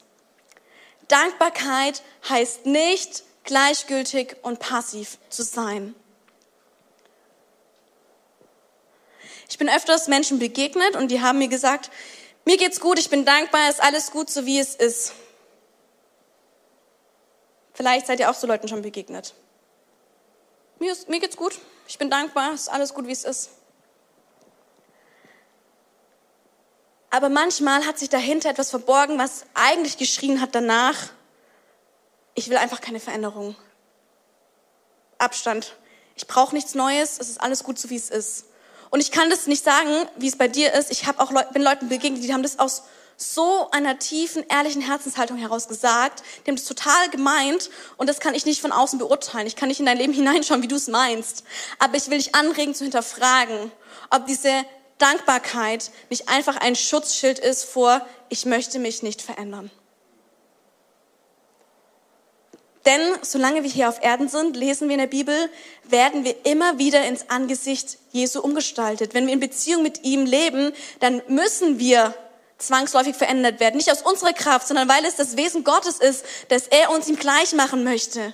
[1.07, 5.95] Dankbarkeit heißt nicht gleichgültig und passiv zu sein.
[9.49, 11.91] Ich bin öfters Menschen begegnet und die haben mir gesagt,
[12.45, 15.13] mir geht's gut, ich bin dankbar, ist alles gut, so wie es ist.
[17.73, 19.33] Vielleicht seid ihr auch so Leuten schon begegnet.
[20.83, 23.51] Mir, ist, mir geht's gut, ich bin dankbar, ist alles gut, wie es ist.
[27.09, 30.97] Aber manchmal hat sich dahinter etwas verborgen, was eigentlich geschrien hat danach,
[32.35, 33.55] ich will einfach keine Veränderung.
[35.19, 35.77] Abstand.
[36.17, 38.47] Ich brauche nichts Neues, es ist alles gut so, wie es ist.
[38.89, 40.91] Und ich kann das nicht sagen, wie es bei dir ist.
[40.91, 42.83] Ich hab auch Leute, bin Leuten begegnet, die haben das aus
[43.17, 46.23] so einer tiefen, ehrlichen Herzenshaltung heraus gesagt.
[46.45, 49.47] Die haben total gemeint und das kann ich nicht von außen beurteilen.
[49.47, 51.43] Ich kann nicht in dein Leben hineinschauen, wie du es meinst.
[51.79, 53.71] Aber ich will dich anregen zu hinterfragen,
[54.09, 54.51] ob diese
[54.97, 59.69] Dankbarkeit nicht einfach ein Schutzschild ist vor, ich möchte mich nicht verändern.
[62.85, 65.49] Denn solange wir hier auf Erden sind, lesen wir in der Bibel,
[65.85, 69.13] werden wir immer wieder ins Angesicht Jesu umgestaltet.
[69.13, 72.13] Wenn wir in Beziehung mit ihm leben, dann müssen wir
[72.67, 73.77] zwangsläufig verändert werden.
[73.77, 77.15] Nicht aus unserer Kraft, sondern weil es das Wesen Gottes ist, dass er uns ihm
[77.15, 78.33] gleich machen möchte.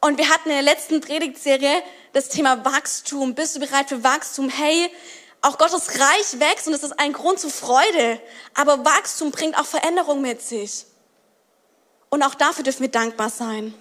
[0.00, 3.34] Und wir hatten in der letzten Predigtserie das Thema Wachstum.
[3.34, 4.48] Bist du bereit für Wachstum?
[4.48, 4.90] Hey,
[5.40, 8.20] auch Gottes Reich wächst und es ist ein Grund zur Freude.
[8.54, 10.84] Aber Wachstum bringt auch Veränderung mit sich.
[12.10, 13.74] Und auch dafür dürfen wir dankbar sein.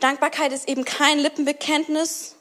[0.00, 2.34] Dankbarkeit ist eben kein Lippenbekenntnis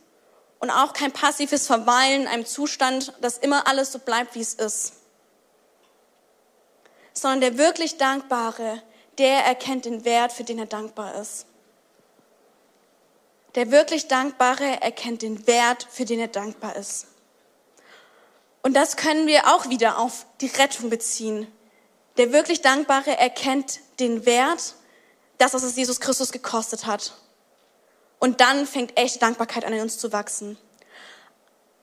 [0.62, 4.54] und auch kein passives Verweilen in einem Zustand, dass immer alles so bleibt, wie es
[4.54, 4.94] ist.
[7.14, 8.82] Sondern der wirklich Dankbare,
[9.18, 11.48] der erkennt den Wert, für den er dankbar ist.
[13.56, 17.08] Der wirklich Dankbare erkennt den Wert, für den er dankbar ist.
[18.62, 21.52] Und das können wir auch wieder auf die Rettung beziehen.
[22.18, 24.76] Der wirklich Dankbare erkennt den Wert,
[25.40, 27.14] das, was es Jesus Christus gekostet hat.
[28.22, 30.56] Und dann fängt echte Dankbarkeit an in uns zu wachsen.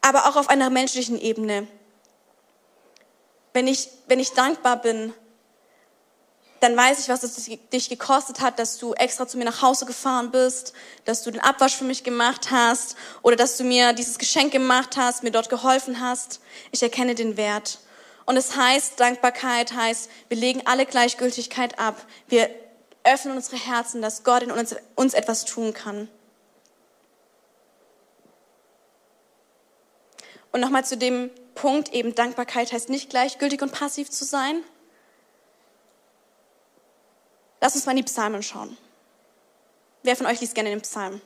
[0.00, 1.66] Aber auch auf einer menschlichen Ebene.
[3.52, 5.12] Wenn ich, wenn ich dankbar bin,
[6.60, 9.84] dann weiß ich, was es dich gekostet hat, dass du extra zu mir nach Hause
[9.84, 10.74] gefahren bist,
[11.04, 14.96] dass du den Abwasch für mich gemacht hast oder dass du mir dieses Geschenk gemacht
[14.96, 16.40] hast, mir dort geholfen hast.
[16.70, 17.80] Ich erkenne den Wert.
[18.26, 21.96] Und es heißt, Dankbarkeit heißt, wir legen alle Gleichgültigkeit ab.
[22.28, 22.48] Wir
[23.02, 26.08] öffnen unsere Herzen, dass Gott in uns, uns etwas tun kann.
[30.52, 34.62] Und nochmal zu dem Punkt, eben Dankbarkeit heißt nicht gleichgültig und passiv zu sein.
[37.60, 38.76] Lass uns mal in die Psalmen schauen.
[40.02, 41.20] Wer von euch liest gerne den Psalm?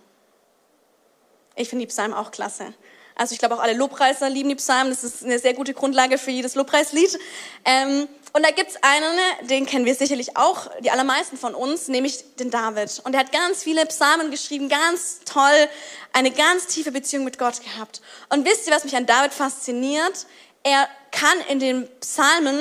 [1.54, 2.72] Ich finde die Psalmen auch klasse.
[3.14, 4.90] Also ich glaube auch alle Lobpreiser lieben die Psalmen.
[4.90, 7.18] Das ist eine sehr gute Grundlage für jedes Lobpreislied.
[7.64, 12.36] Ähm, und da gibt's einen, den kennen wir sicherlich auch, die allermeisten von uns, nämlich
[12.36, 13.02] den David.
[13.04, 15.68] Und er hat ganz viele Psalmen geschrieben, ganz toll,
[16.14, 18.00] eine ganz tiefe Beziehung mit Gott gehabt.
[18.30, 20.26] Und wisst ihr, was mich an David fasziniert?
[20.62, 22.58] Er kann in den Psalmen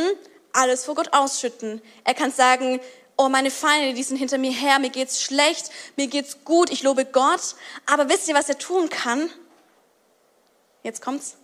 [0.52, 1.82] alles vor Gott ausschütten.
[2.04, 2.82] Er kann sagen,
[3.16, 6.84] oh, meine Feinde, die sind hinter mir her, mir geht's schlecht, mir geht's gut, ich
[6.84, 7.56] lobe Gott.
[7.86, 9.30] Aber wisst ihr, was er tun kann?
[10.84, 11.38] Jetzt kommt's.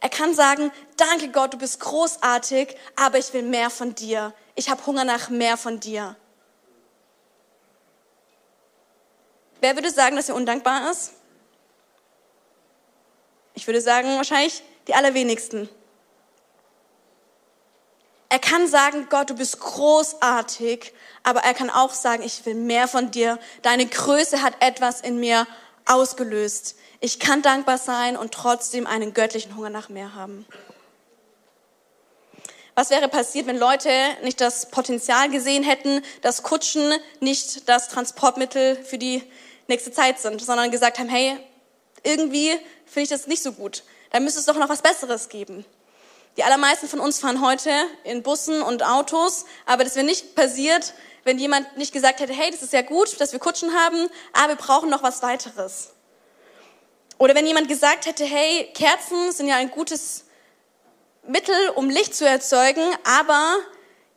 [0.00, 4.34] Er kann sagen, danke Gott, du bist großartig, aber ich will mehr von dir.
[4.54, 6.16] Ich habe Hunger nach mehr von dir.
[9.60, 11.12] Wer würde sagen, dass er undankbar ist?
[13.54, 15.68] Ich würde sagen, wahrscheinlich die allerwenigsten.
[18.28, 22.88] Er kann sagen, Gott, du bist großartig, aber er kann auch sagen, ich will mehr
[22.88, 23.38] von dir.
[23.60, 25.46] Deine Größe hat etwas in mir
[25.86, 26.76] ausgelöst.
[27.00, 30.46] Ich kann dankbar sein und trotzdem einen göttlichen Hunger nach mehr haben.
[32.74, 33.90] Was wäre passiert, wenn Leute
[34.22, 39.22] nicht das Potenzial gesehen hätten, dass Kutschen nicht das Transportmittel für die
[39.68, 41.36] nächste Zeit sind, sondern gesagt haben, hey,
[42.02, 42.50] irgendwie
[42.86, 43.82] finde ich das nicht so gut.
[44.10, 45.64] Da müsste es doch noch was Besseres geben.
[46.38, 47.70] Die allermeisten von uns fahren heute
[48.04, 52.50] in Bussen und Autos, aber das wäre nicht passiert, wenn jemand nicht gesagt hätte, hey,
[52.50, 55.90] das ist ja gut, dass wir Kutschen haben, aber wir brauchen noch was weiteres.
[57.18, 60.24] Oder wenn jemand gesagt hätte, hey, Kerzen sind ja ein gutes
[61.26, 63.58] Mittel, um Licht zu erzeugen, aber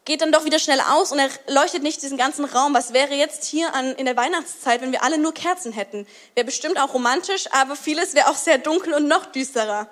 [0.05, 2.73] geht dann doch wieder schnell aus und er leuchtet nicht diesen ganzen Raum.
[2.73, 6.07] Was wäre jetzt hier an, in der Weihnachtszeit, wenn wir alle nur Kerzen hätten?
[6.35, 9.89] Wäre bestimmt auch romantisch, aber vieles wäre auch sehr dunkel und noch düsterer.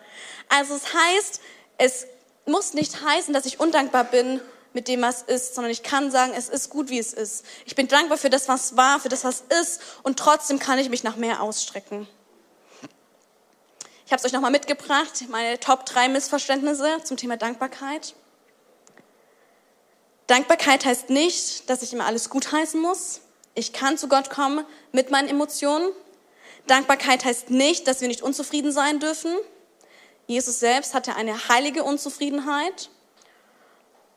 [0.49, 1.41] Also es heißt,
[1.77, 2.07] es
[2.45, 4.39] muss nicht heißen, dass ich undankbar bin
[4.73, 7.45] mit dem, was ist, sondern ich kann sagen, es ist gut, wie es ist.
[7.65, 10.89] Ich bin dankbar für das, was war, für das, was ist und trotzdem kann ich
[10.89, 12.07] mich nach mehr ausstrecken.
[14.05, 18.15] Ich habe es euch nochmal mitgebracht, meine Top 3 Missverständnisse zum Thema Dankbarkeit.
[20.27, 23.21] Dankbarkeit heißt nicht, dass ich immer alles gutheißen muss.
[23.55, 25.91] Ich kann zu Gott kommen mit meinen Emotionen.
[26.67, 29.35] Dankbarkeit heißt nicht, dass wir nicht unzufrieden sein dürfen.
[30.27, 32.89] Jesus selbst hatte eine heilige Unzufriedenheit.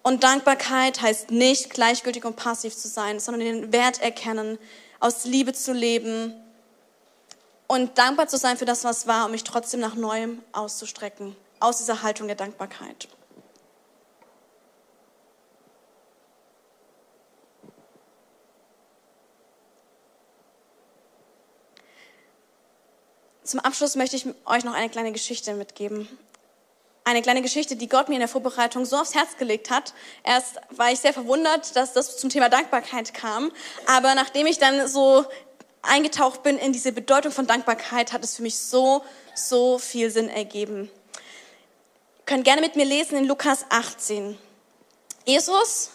[0.07, 4.57] Und Dankbarkeit heißt nicht, gleichgültig und passiv zu sein, sondern den Wert erkennen,
[5.00, 6.32] aus Liebe zu leben
[7.66, 11.78] und dankbar zu sein für das, was war, um mich trotzdem nach Neuem auszustrecken, aus
[11.78, 13.09] dieser Haltung der Dankbarkeit.
[23.42, 26.09] Zum Abschluss möchte ich euch noch eine kleine Geschichte mitgeben.
[27.09, 29.94] Eine kleine Geschichte, die Gott mir in der Vorbereitung so aufs Herz gelegt hat.
[30.24, 33.52] Erst war ich sehr verwundert, dass das zum Thema Dankbarkeit kam.
[33.86, 35.24] Aber nachdem ich dann so
[35.82, 39.04] eingetaucht bin in diese Bedeutung von Dankbarkeit, hat es für mich so,
[39.36, 40.90] so viel Sinn ergeben.
[42.18, 44.36] Ihr könnt gerne mit mir lesen in Lukas 18.
[45.26, 45.90] Jesus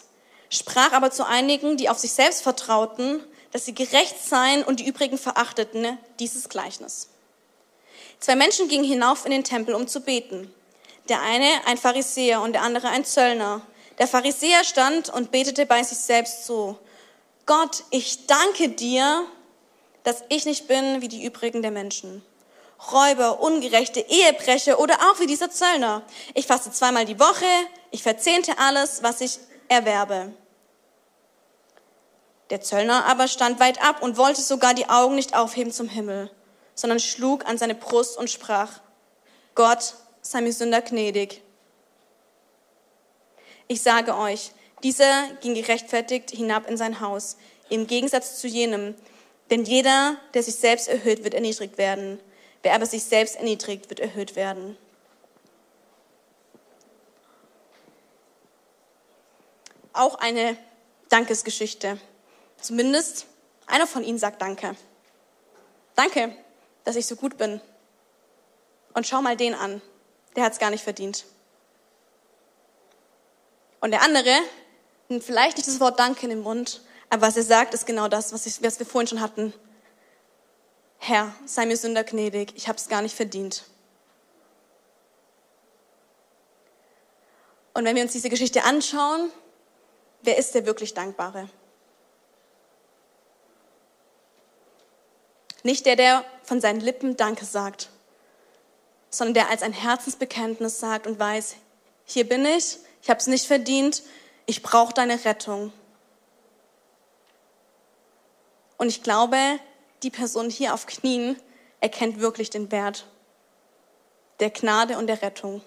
[0.48, 4.86] sprach aber zu einigen, die auf sich selbst vertrauten, dass sie gerecht seien und die
[4.86, 7.10] übrigen verachteten dieses Gleichnis.
[8.18, 10.50] Zwei Menschen gingen hinauf in den Tempel, um zu beten.
[11.12, 13.60] Der eine ein Pharisäer und der andere ein Zöllner.
[13.98, 16.78] Der Pharisäer stand und betete bei sich selbst so,
[17.44, 19.26] Gott, ich danke dir,
[20.04, 22.24] dass ich nicht bin wie die übrigen der Menschen.
[22.90, 26.00] Räuber, Ungerechte, Ehebrecher oder auch wie dieser Zöllner.
[26.32, 27.44] Ich faste zweimal die Woche,
[27.90, 29.38] ich verzehnte alles, was ich
[29.68, 30.32] erwerbe.
[32.48, 36.30] Der Zöllner aber stand weit ab und wollte sogar die Augen nicht aufheben zum Himmel,
[36.74, 38.80] sondern schlug an seine Brust und sprach,
[39.54, 39.92] Gott
[40.22, 41.42] sei mir Sünder gnädig.
[43.68, 44.52] Ich sage euch,
[44.82, 47.36] dieser ging gerechtfertigt hinab in sein Haus,
[47.68, 48.94] im Gegensatz zu jenem,
[49.50, 52.20] denn jeder, der sich selbst erhöht, wird erniedrigt werden.
[52.62, 54.76] Wer aber sich selbst erniedrigt, wird erhöht werden.
[59.92, 60.56] Auch eine
[61.08, 61.98] Dankesgeschichte.
[62.60, 63.26] Zumindest
[63.66, 64.74] einer von ihnen sagt Danke.
[65.94, 66.34] Danke,
[66.84, 67.60] dass ich so gut bin.
[68.94, 69.82] Und schau mal den an.
[70.36, 71.24] Der hat es gar nicht verdient.
[73.80, 74.32] Und der andere
[75.08, 78.08] nimmt vielleicht nicht das Wort Danke in den Mund, aber was er sagt, ist genau
[78.08, 79.52] das, was, ich, was wir vorhin schon hatten.
[80.98, 83.64] Herr, sei mir Sünder gnädig, ich habe es gar nicht verdient.
[87.74, 89.30] Und wenn wir uns diese Geschichte anschauen,
[90.22, 91.48] wer ist der wirklich Dankbare?
[95.62, 97.90] Nicht der, der von seinen Lippen Danke sagt,
[99.12, 101.56] sondern der als ein Herzensbekenntnis sagt und weiß,
[102.04, 104.02] hier bin ich, ich habe es nicht verdient,
[104.46, 105.72] ich brauche deine Rettung.
[108.78, 109.36] Und ich glaube,
[110.02, 111.36] die Person hier auf Knien
[111.80, 113.06] erkennt wirklich den Wert
[114.40, 115.62] der Gnade und der Rettung.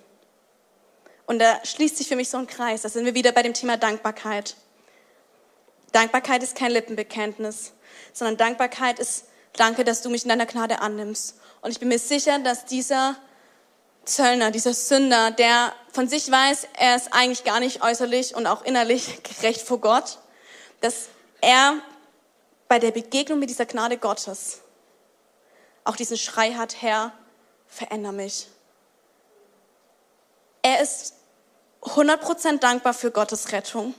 [1.27, 2.81] Und da schließt sich für mich so ein Kreis.
[2.81, 4.55] Da sind wir wieder bei dem Thema Dankbarkeit.
[5.91, 7.71] Dankbarkeit ist kein Lippenbekenntnis,
[8.11, 11.39] sondern Dankbarkeit ist, danke, dass du mich in deiner Gnade annimmst.
[11.61, 13.15] Und ich bin mir sicher, dass dieser
[14.05, 18.63] Zöllner, dieser Sünder, der von sich weiß, er ist eigentlich gar nicht äußerlich und auch
[18.63, 20.19] innerlich gerecht vor Gott,
[20.81, 21.09] dass
[21.41, 21.75] er
[22.67, 24.61] bei der Begegnung mit dieser Gnade Gottes
[25.83, 27.13] auch diesen Schrei hat, Herr,
[27.67, 28.47] veränder mich.
[30.61, 31.13] Er ist
[31.83, 33.93] 100% dankbar für Gottes Rettung,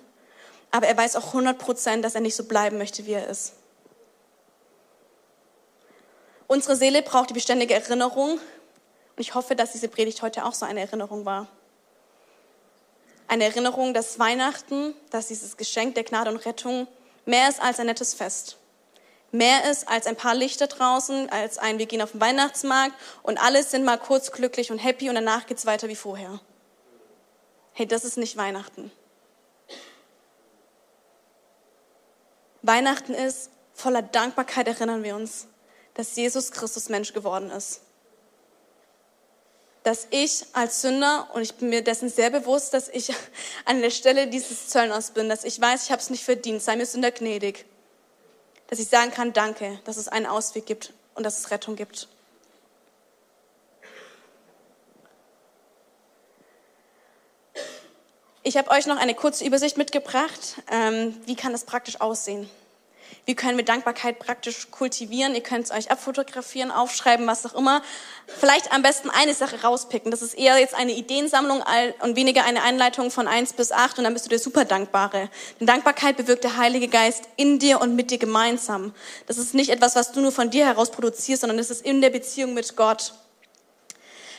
[0.72, 3.52] aber er weiß auch 100%, dass er nicht so bleiben möchte, wie er ist.
[6.48, 8.40] Unsere Seele braucht die beständige Erinnerung
[9.16, 11.48] und ich hoffe, dass diese Predigt heute auch so eine Erinnerung war.
[13.28, 16.86] Eine Erinnerung, dass Weihnachten, dass dieses Geschenk der Gnade und Rettung
[17.24, 18.58] mehr ist als ein nettes Fest.
[19.32, 23.42] Mehr ist als ein paar Lichter draußen, als ein wir gehen auf den Weihnachtsmarkt und
[23.42, 26.40] alle sind mal kurz glücklich und happy und danach geht's weiter wie vorher.
[27.72, 28.92] Hey, das ist nicht Weihnachten.
[32.62, 35.46] Weihnachten ist, voller Dankbarkeit erinnern wir uns,
[35.94, 37.80] dass Jesus Christus Mensch geworden ist.
[39.86, 43.12] Dass ich als Sünder, und ich bin mir dessen sehr bewusst, dass ich
[43.64, 46.74] an der Stelle dieses Zöllners bin, dass ich weiß, ich habe es nicht verdient, sei
[46.74, 47.64] mir Sünder gnädig
[48.68, 52.08] dass ich sagen kann, danke, dass es einen Ausweg gibt und dass es Rettung gibt.
[58.42, 60.62] Ich habe euch noch eine kurze Übersicht mitgebracht.
[60.70, 62.48] Ähm, wie kann das praktisch aussehen?
[63.26, 65.34] Wie können wir Dankbarkeit praktisch kultivieren?
[65.34, 67.82] Ihr könnt es euch abfotografieren, aufschreiben, was auch immer.
[68.26, 70.12] Vielleicht am besten eine Sache rauspicken.
[70.12, 71.62] Das ist eher jetzt eine Ideensammlung
[72.02, 75.28] und weniger eine Einleitung von eins bis acht und dann bist du der super Dankbare.
[75.58, 78.94] Denn Dankbarkeit bewirkt der Heilige Geist in dir und mit dir gemeinsam.
[79.26, 82.00] Das ist nicht etwas, was du nur von dir heraus produzierst, sondern es ist in
[82.00, 83.12] der Beziehung mit Gott.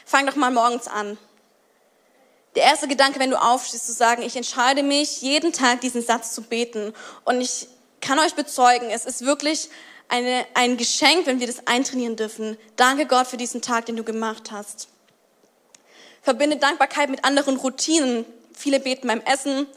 [0.06, 1.18] Fang doch mal morgens an.
[2.56, 6.34] Der erste Gedanke, wenn du aufstehst, zu sagen, ich entscheide mich, jeden Tag diesen Satz
[6.34, 6.94] zu beten.
[7.24, 7.68] Und ich
[8.02, 9.70] kann euch bezeugen, es ist wirklich
[10.10, 12.58] eine, ein Geschenk, wenn wir das eintrainieren dürfen.
[12.76, 14.88] Danke Gott für diesen Tag, den du gemacht hast.
[16.22, 18.26] Verbinde Dankbarkeit mit anderen Routinen.
[18.54, 19.68] Viele beten beim Essen,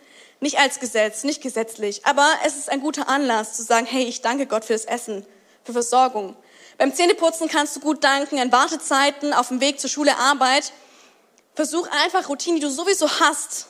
[0.41, 4.23] nicht als Gesetz, nicht gesetzlich, aber es ist ein guter Anlass zu sagen, hey, ich
[4.23, 5.27] danke Gott für das Essen,
[5.65, 6.35] für Versorgung.
[6.79, 10.73] Beim Zähneputzen kannst du gut danken, an Wartezeiten, auf dem Weg zur Schule, Arbeit.
[11.55, 13.67] Versuch einfach Routinen, die du sowieso hast,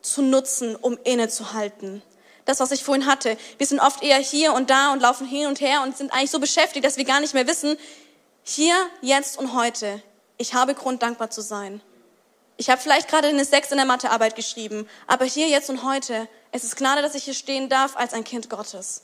[0.00, 2.02] zu nutzen, um innezuhalten
[2.44, 3.36] das, was ich vorhin hatte.
[3.58, 6.30] Wir sind oft eher hier und da und laufen hin und her und sind eigentlich
[6.30, 7.76] so beschäftigt, dass wir gar nicht mehr wissen,
[8.44, 10.02] hier, jetzt und heute,
[10.36, 11.80] ich habe Grund, dankbar zu sein.
[12.56, 16.28] Ich habe vielleicht gerade eine Sechs in der Mathearbeit geschrieben, aber hier, jetzt und heute,
[16.50, 19.02] es ist Gnade, dass ich hier stehen darf als ein Kind Gottes.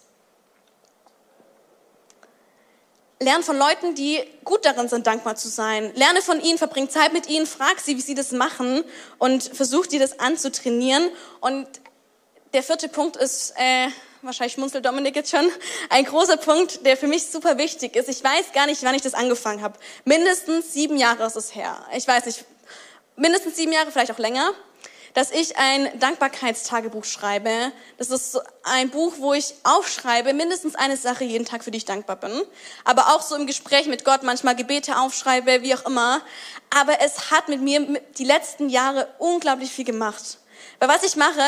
[3.21, 5.93] Lern von Leuten, die gut darin sind, dankbar zu sein.
[5.95, 8.85] Lerne von ihnen, verbring Zeit mit ihnen, frag sie, wie sie das machen
[9.19, 11.11] und versuch dir das anzutrainieren.
[11.41, 11.67] Und
[12.53, 13.89] der vierte Punkt ist, äh,
[14.23, 15.51] wahrscheinlich schmunzelt Dominik jetzt schon,
[15.91, 18.09] ein großer Punkt, der für mich super wichtig ist.
[18.09, 19.79] Ich weiß gar nicht, wann ich das angefangen habe.
[20.05, 21.77] Mindestens sieben Jahre ist es her.
[21.97, 22.45] Ich weiß nicht,
[23.17, 24.53] mindestens sieben Jahre, vielleicht auch länger,
[25.15, 27.73] dass ich ein Dankbarkeitstagebuch schreibe.
[27.97, 31.85] Das ist ein Buch, wo ich aufschreibe, mindestens eine Sache jeden Tag, für die ich
[31.85, 32.43] dankbar bin.
[32.85, 36.21] Aber auch so im Gespräch mit Gott manchmal Gebete aufschreibe, wie auch immer.
[36.79, 40.39] Aber es hat mit mir die letzten Jahre unglaublich viel gemacht.
[40.79, 41.43] Weil was ich mache,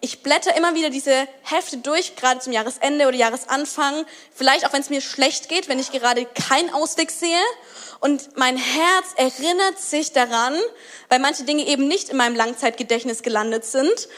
[0.00, 4.06] ich blätter immer wieder diese Hefte durch, gerade zum Jahresende oder Jahresanfang.
[4.34, 7.42] Vielleicht auch, wenn es mir schlecht geht, wenn ich gerade keinen Ausweg sehe.
[8.00, 10.54] Und mein Herz erinnert sich daran,
[11.08, 14.08] weil manche Dinge eben nicht in meinem Langzeitgedächtnis gelandet sind,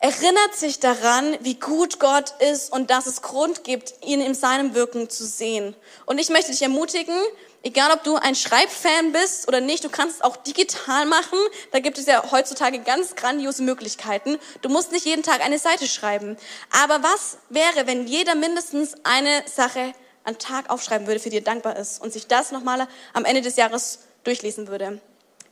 [0.00, 4.74] erinnert sich daran, wie gut Gott ist und dass es Grund gibt, ihn in seinem
[4.74, 5.76] Wirken zu sehen.
[6.06, 7.16] Und ich möchte dich ermutigen,
[7.62, 11.38] Egal, ob du ein Schreibfan bist oder nicht, du kannst es auch digital machen.
[11.72, 14.38] Da gibt es ja heutzutage ganz grandiose Möglichkeiten.
[14.62, 16.38] Du musst nicht jeden Tag eine Seite schreiben.
[16.70, 19.92] Aber was wäre, wenn jeder mindestens eine Sache
[20.24, 23.42] am Tag aufschreiben würde, für die er dankbar ist und sich das nochmal am Ende
[23.42, 24.98] des Jahres durchlesen würde?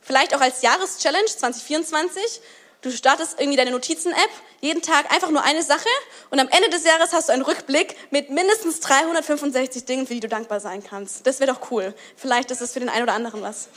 [0.01, 2.41] Vielleicht auch als Jahreschallenge 2024
[2.81, 4.29] Du startest irgendwie deine Notizen-App,
[4.61, 5.89] jeden Tag einfach nur eine Sache
[6.29, 10.21] und am Ende des Jahres hast du einen Rückblick mit mindestens 365 Dingen, für die
[10.21, 11.27] du dankbar sein kannst.
[11.27, 11.93] Das wäre doch cool.
[12.15, 13.67] Vielleicht ist es für den einen oder anderen was.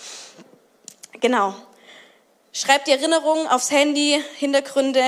[1.20, 1.54] Genau.
[2.52, 5.02] Schreib die Erinnerungen aufs Handy, Hintergründe.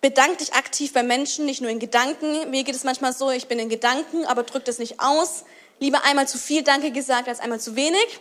[0.00, 2.50] Bedank dich aktiv bei Menschen, nicht nur in Gedanken.
[2.50, 5.44] Mir geht es manchmal so, ich bin in Gedanken, aber drück das nicht aus.
[5.80, 8.20] Lieber einmal zu viel Danke gesagt als einmal zu wenig.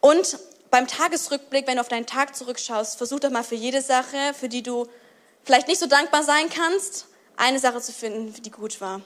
[0.00, 0.38] Und
[0.70, 4.48] beim Tagesrückblick, wenn du auf deinen Tag zurückschaust, versuch doch mal für jede Sache, für
[4.48, 4.86] die du
[5.44, 7.06] vielleicht nicht so dankbar sein kannst,
[7.36, 9.00] eine Sache zu finden, die gut war.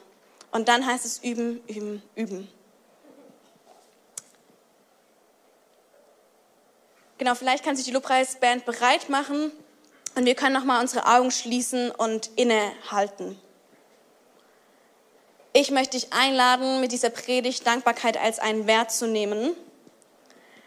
[0.51, 2.49] Und dann heißt es üben, üben, üben.
[7.19, 9.53] Genau, vielleicht kann sich die Lobpreisband bereit machen
[10.17, 13.41] und wir können nochmal unsere Augen schließen und innehalten.
[15.53, 19.55] Ich möchte dich einladen, mit dieser Predigt Dankbarkeit als einen Wert zu nehmen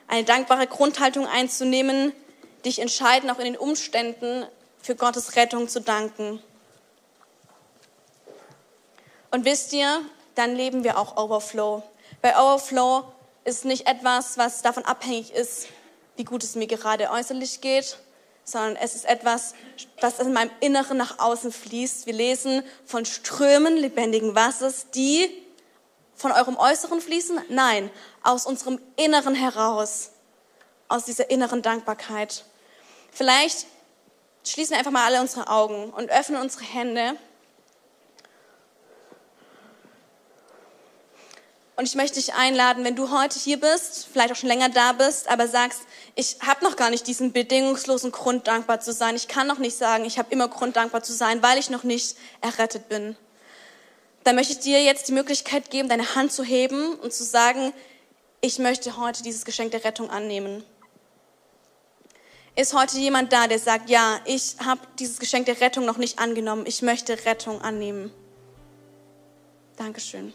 [0.08, 2.14] eine dankbare Grundhaltung einzunehmen,
[2.64, 4.46] dich entscheiden, auch in den Umständen
[4.82, 6.42] für Gottes Rettung zu danken.
[9.32, 10.02] Und wisst ihr,
[10.36, 11.84] dann leben wir auch Overflow.
[12.22, 13.04] Bei Overflow
[13.44, 15.68] ist nicht etwas, was davon abhängig ist,
[16.16, 17.98] wie gut es mir gerade äußerlich geht,
[18.44, 19.54] sondern es ist etwas,
[20.02, 22.06] was in meinem Inneren nach außen fließt.
[22.06, 25.30] Wir lesen von Strömen lebendigen Wassers, die
[26.16, 27.40] von eurem Äußeren fließen?
[27.50, 27.92] Nein,
[28.24, 30.12] aus unserem Inneren heraus,
[30.88, 32.46] aus dieser inneren Dankbarkeit.
[33.12, 33.68] Vielleicht
[34.44, 37.18] schließen wir einfach mal alle unsere Augen und öffnen unsere Hände.
[41.78, 44.94] Und ich möchte dich einladen, wenn du heute hier bist, vielleicht auch schon länger da
[44.94, 45.82] bist, aber sagst,
[46.16, 49.18] ich habe noch gar nicht diesen bedingungslosen Grund, dankbar zu sein.
[49.18, 51.84] Ich kann noch nicht sagen, ich habe immer Grund, dankbar zu sein, weil ich noch
[51.84, 53.18] nicht errettet bin
[54.26, 57.72] dann möchte ich dir jetzt die Möglichkeit geben, deine Hand zu heben und zu sagen,
[58.42, 60.64] ich möchte heute dieses Geschenk der Rettung annehmen.
[62.56, 66.18] Ist heute jemand da, der sagt, ja, ich habe dieses Geschenk der Rettung noch nicht
[66.18, 68.12] angenommen, ich möchte Rettung annehmen?
[69.78, 70.34] Dankeschön.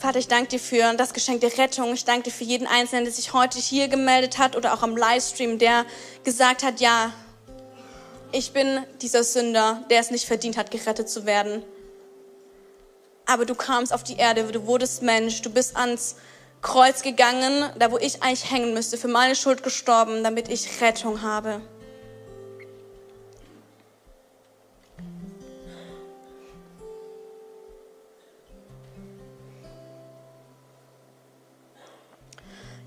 [0.00, 1.92] Vater, ich danke dir für das Geschenk der Rettung.
[1.92, 4.96] Ich danke dir für jeden Einzelnen, der sich heute hier gemeldet hat oder auch am
[4.96, 5.84] Livestream, der
[6.24, 7.12] gesagt hat, ja,
[8.32, 11.62] ich bin dieser Sünder, der es nicht verdient hat, gerettet zu werden.
[13.26, 16.16] Aber du kamst auf die Erde, du wurdest Mensch, du bist ans
[16.62, 21.20] Kreuz gegangen, da wo ich eigentlich hängen müsste, für meine Schuld gestorben, damit ich Rettung
[21.20, 21.60] habe.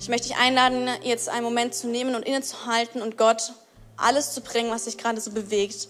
[0.04, 3.54] Ich möchte dich einladen, jetzt einen Moment zu nehmen und innezuhalten und Gott
[3.96, 5.88] alles zu bringen, was dich gerade so bewegt.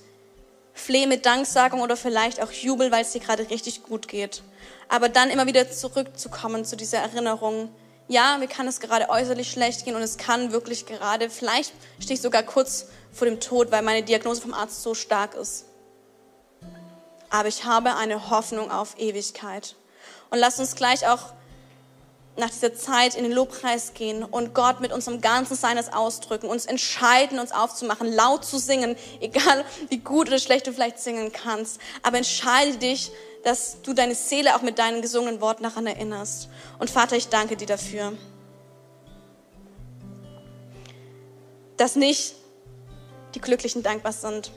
[0.72, 4.43] Fleh mit Danksagung oder vielleicht auch Jubel, weil es dir gerade richtig gut geht.
[4.88, 7.74] Aber dann immer wieder zurückzukommen zu dieser Erinnerung.
[8.07, 12.14] Ja, mir kann es gerade äußerlich schlecht gehen und es kann wirklich gerade, vielleicht stehe
[12.14, 15.66] ich sogar kurz vor dem Tod, weil meine Diagnose vom Arzt so stark ist.
[17.32, 19.76] Aber ich habe eine Hoffnung auf Ewigkeit.
[20.30, 21.34] Und lass uns gleich auch
[22.36, 26.65] nach dieser Zeit in den Lobpreis gehen und Gott mit unserem ganzen Seines ausdrücken, uns
[26.65, 31.79] entscheiden, uns aufzumachen, laut zu singen, egal wie gut oder schlecht du vielleicht singen kannst.
[32.01, 33.11] Aber entscheide dich,
[33.43, 36.49] dass du deine Seele auch mit deinen gesungenen Worten daran erinnerst.
[36.79, 38.13] Und Vater, ich danke dir dafür.
[41.77, 42.36] Dass nicht
[43.36, 44.51] die Glücklichen dankbar sind,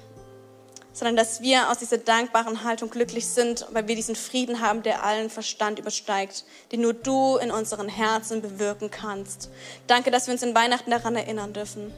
[0.97, 5.05] sondern dass wir aus dieser dankbaren Haltung glücklich sind, weil wir diesen Frieden haben, der
[5.05, 9.51] allen Verstand übersteigt, den nur du in unseren Herzen bewirken kannst.
[9.89, 11.93] Danke, dass wir uns in Weihnachten daran erinnern dürfen.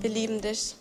[0.00, 0.74] Wir lieben dich.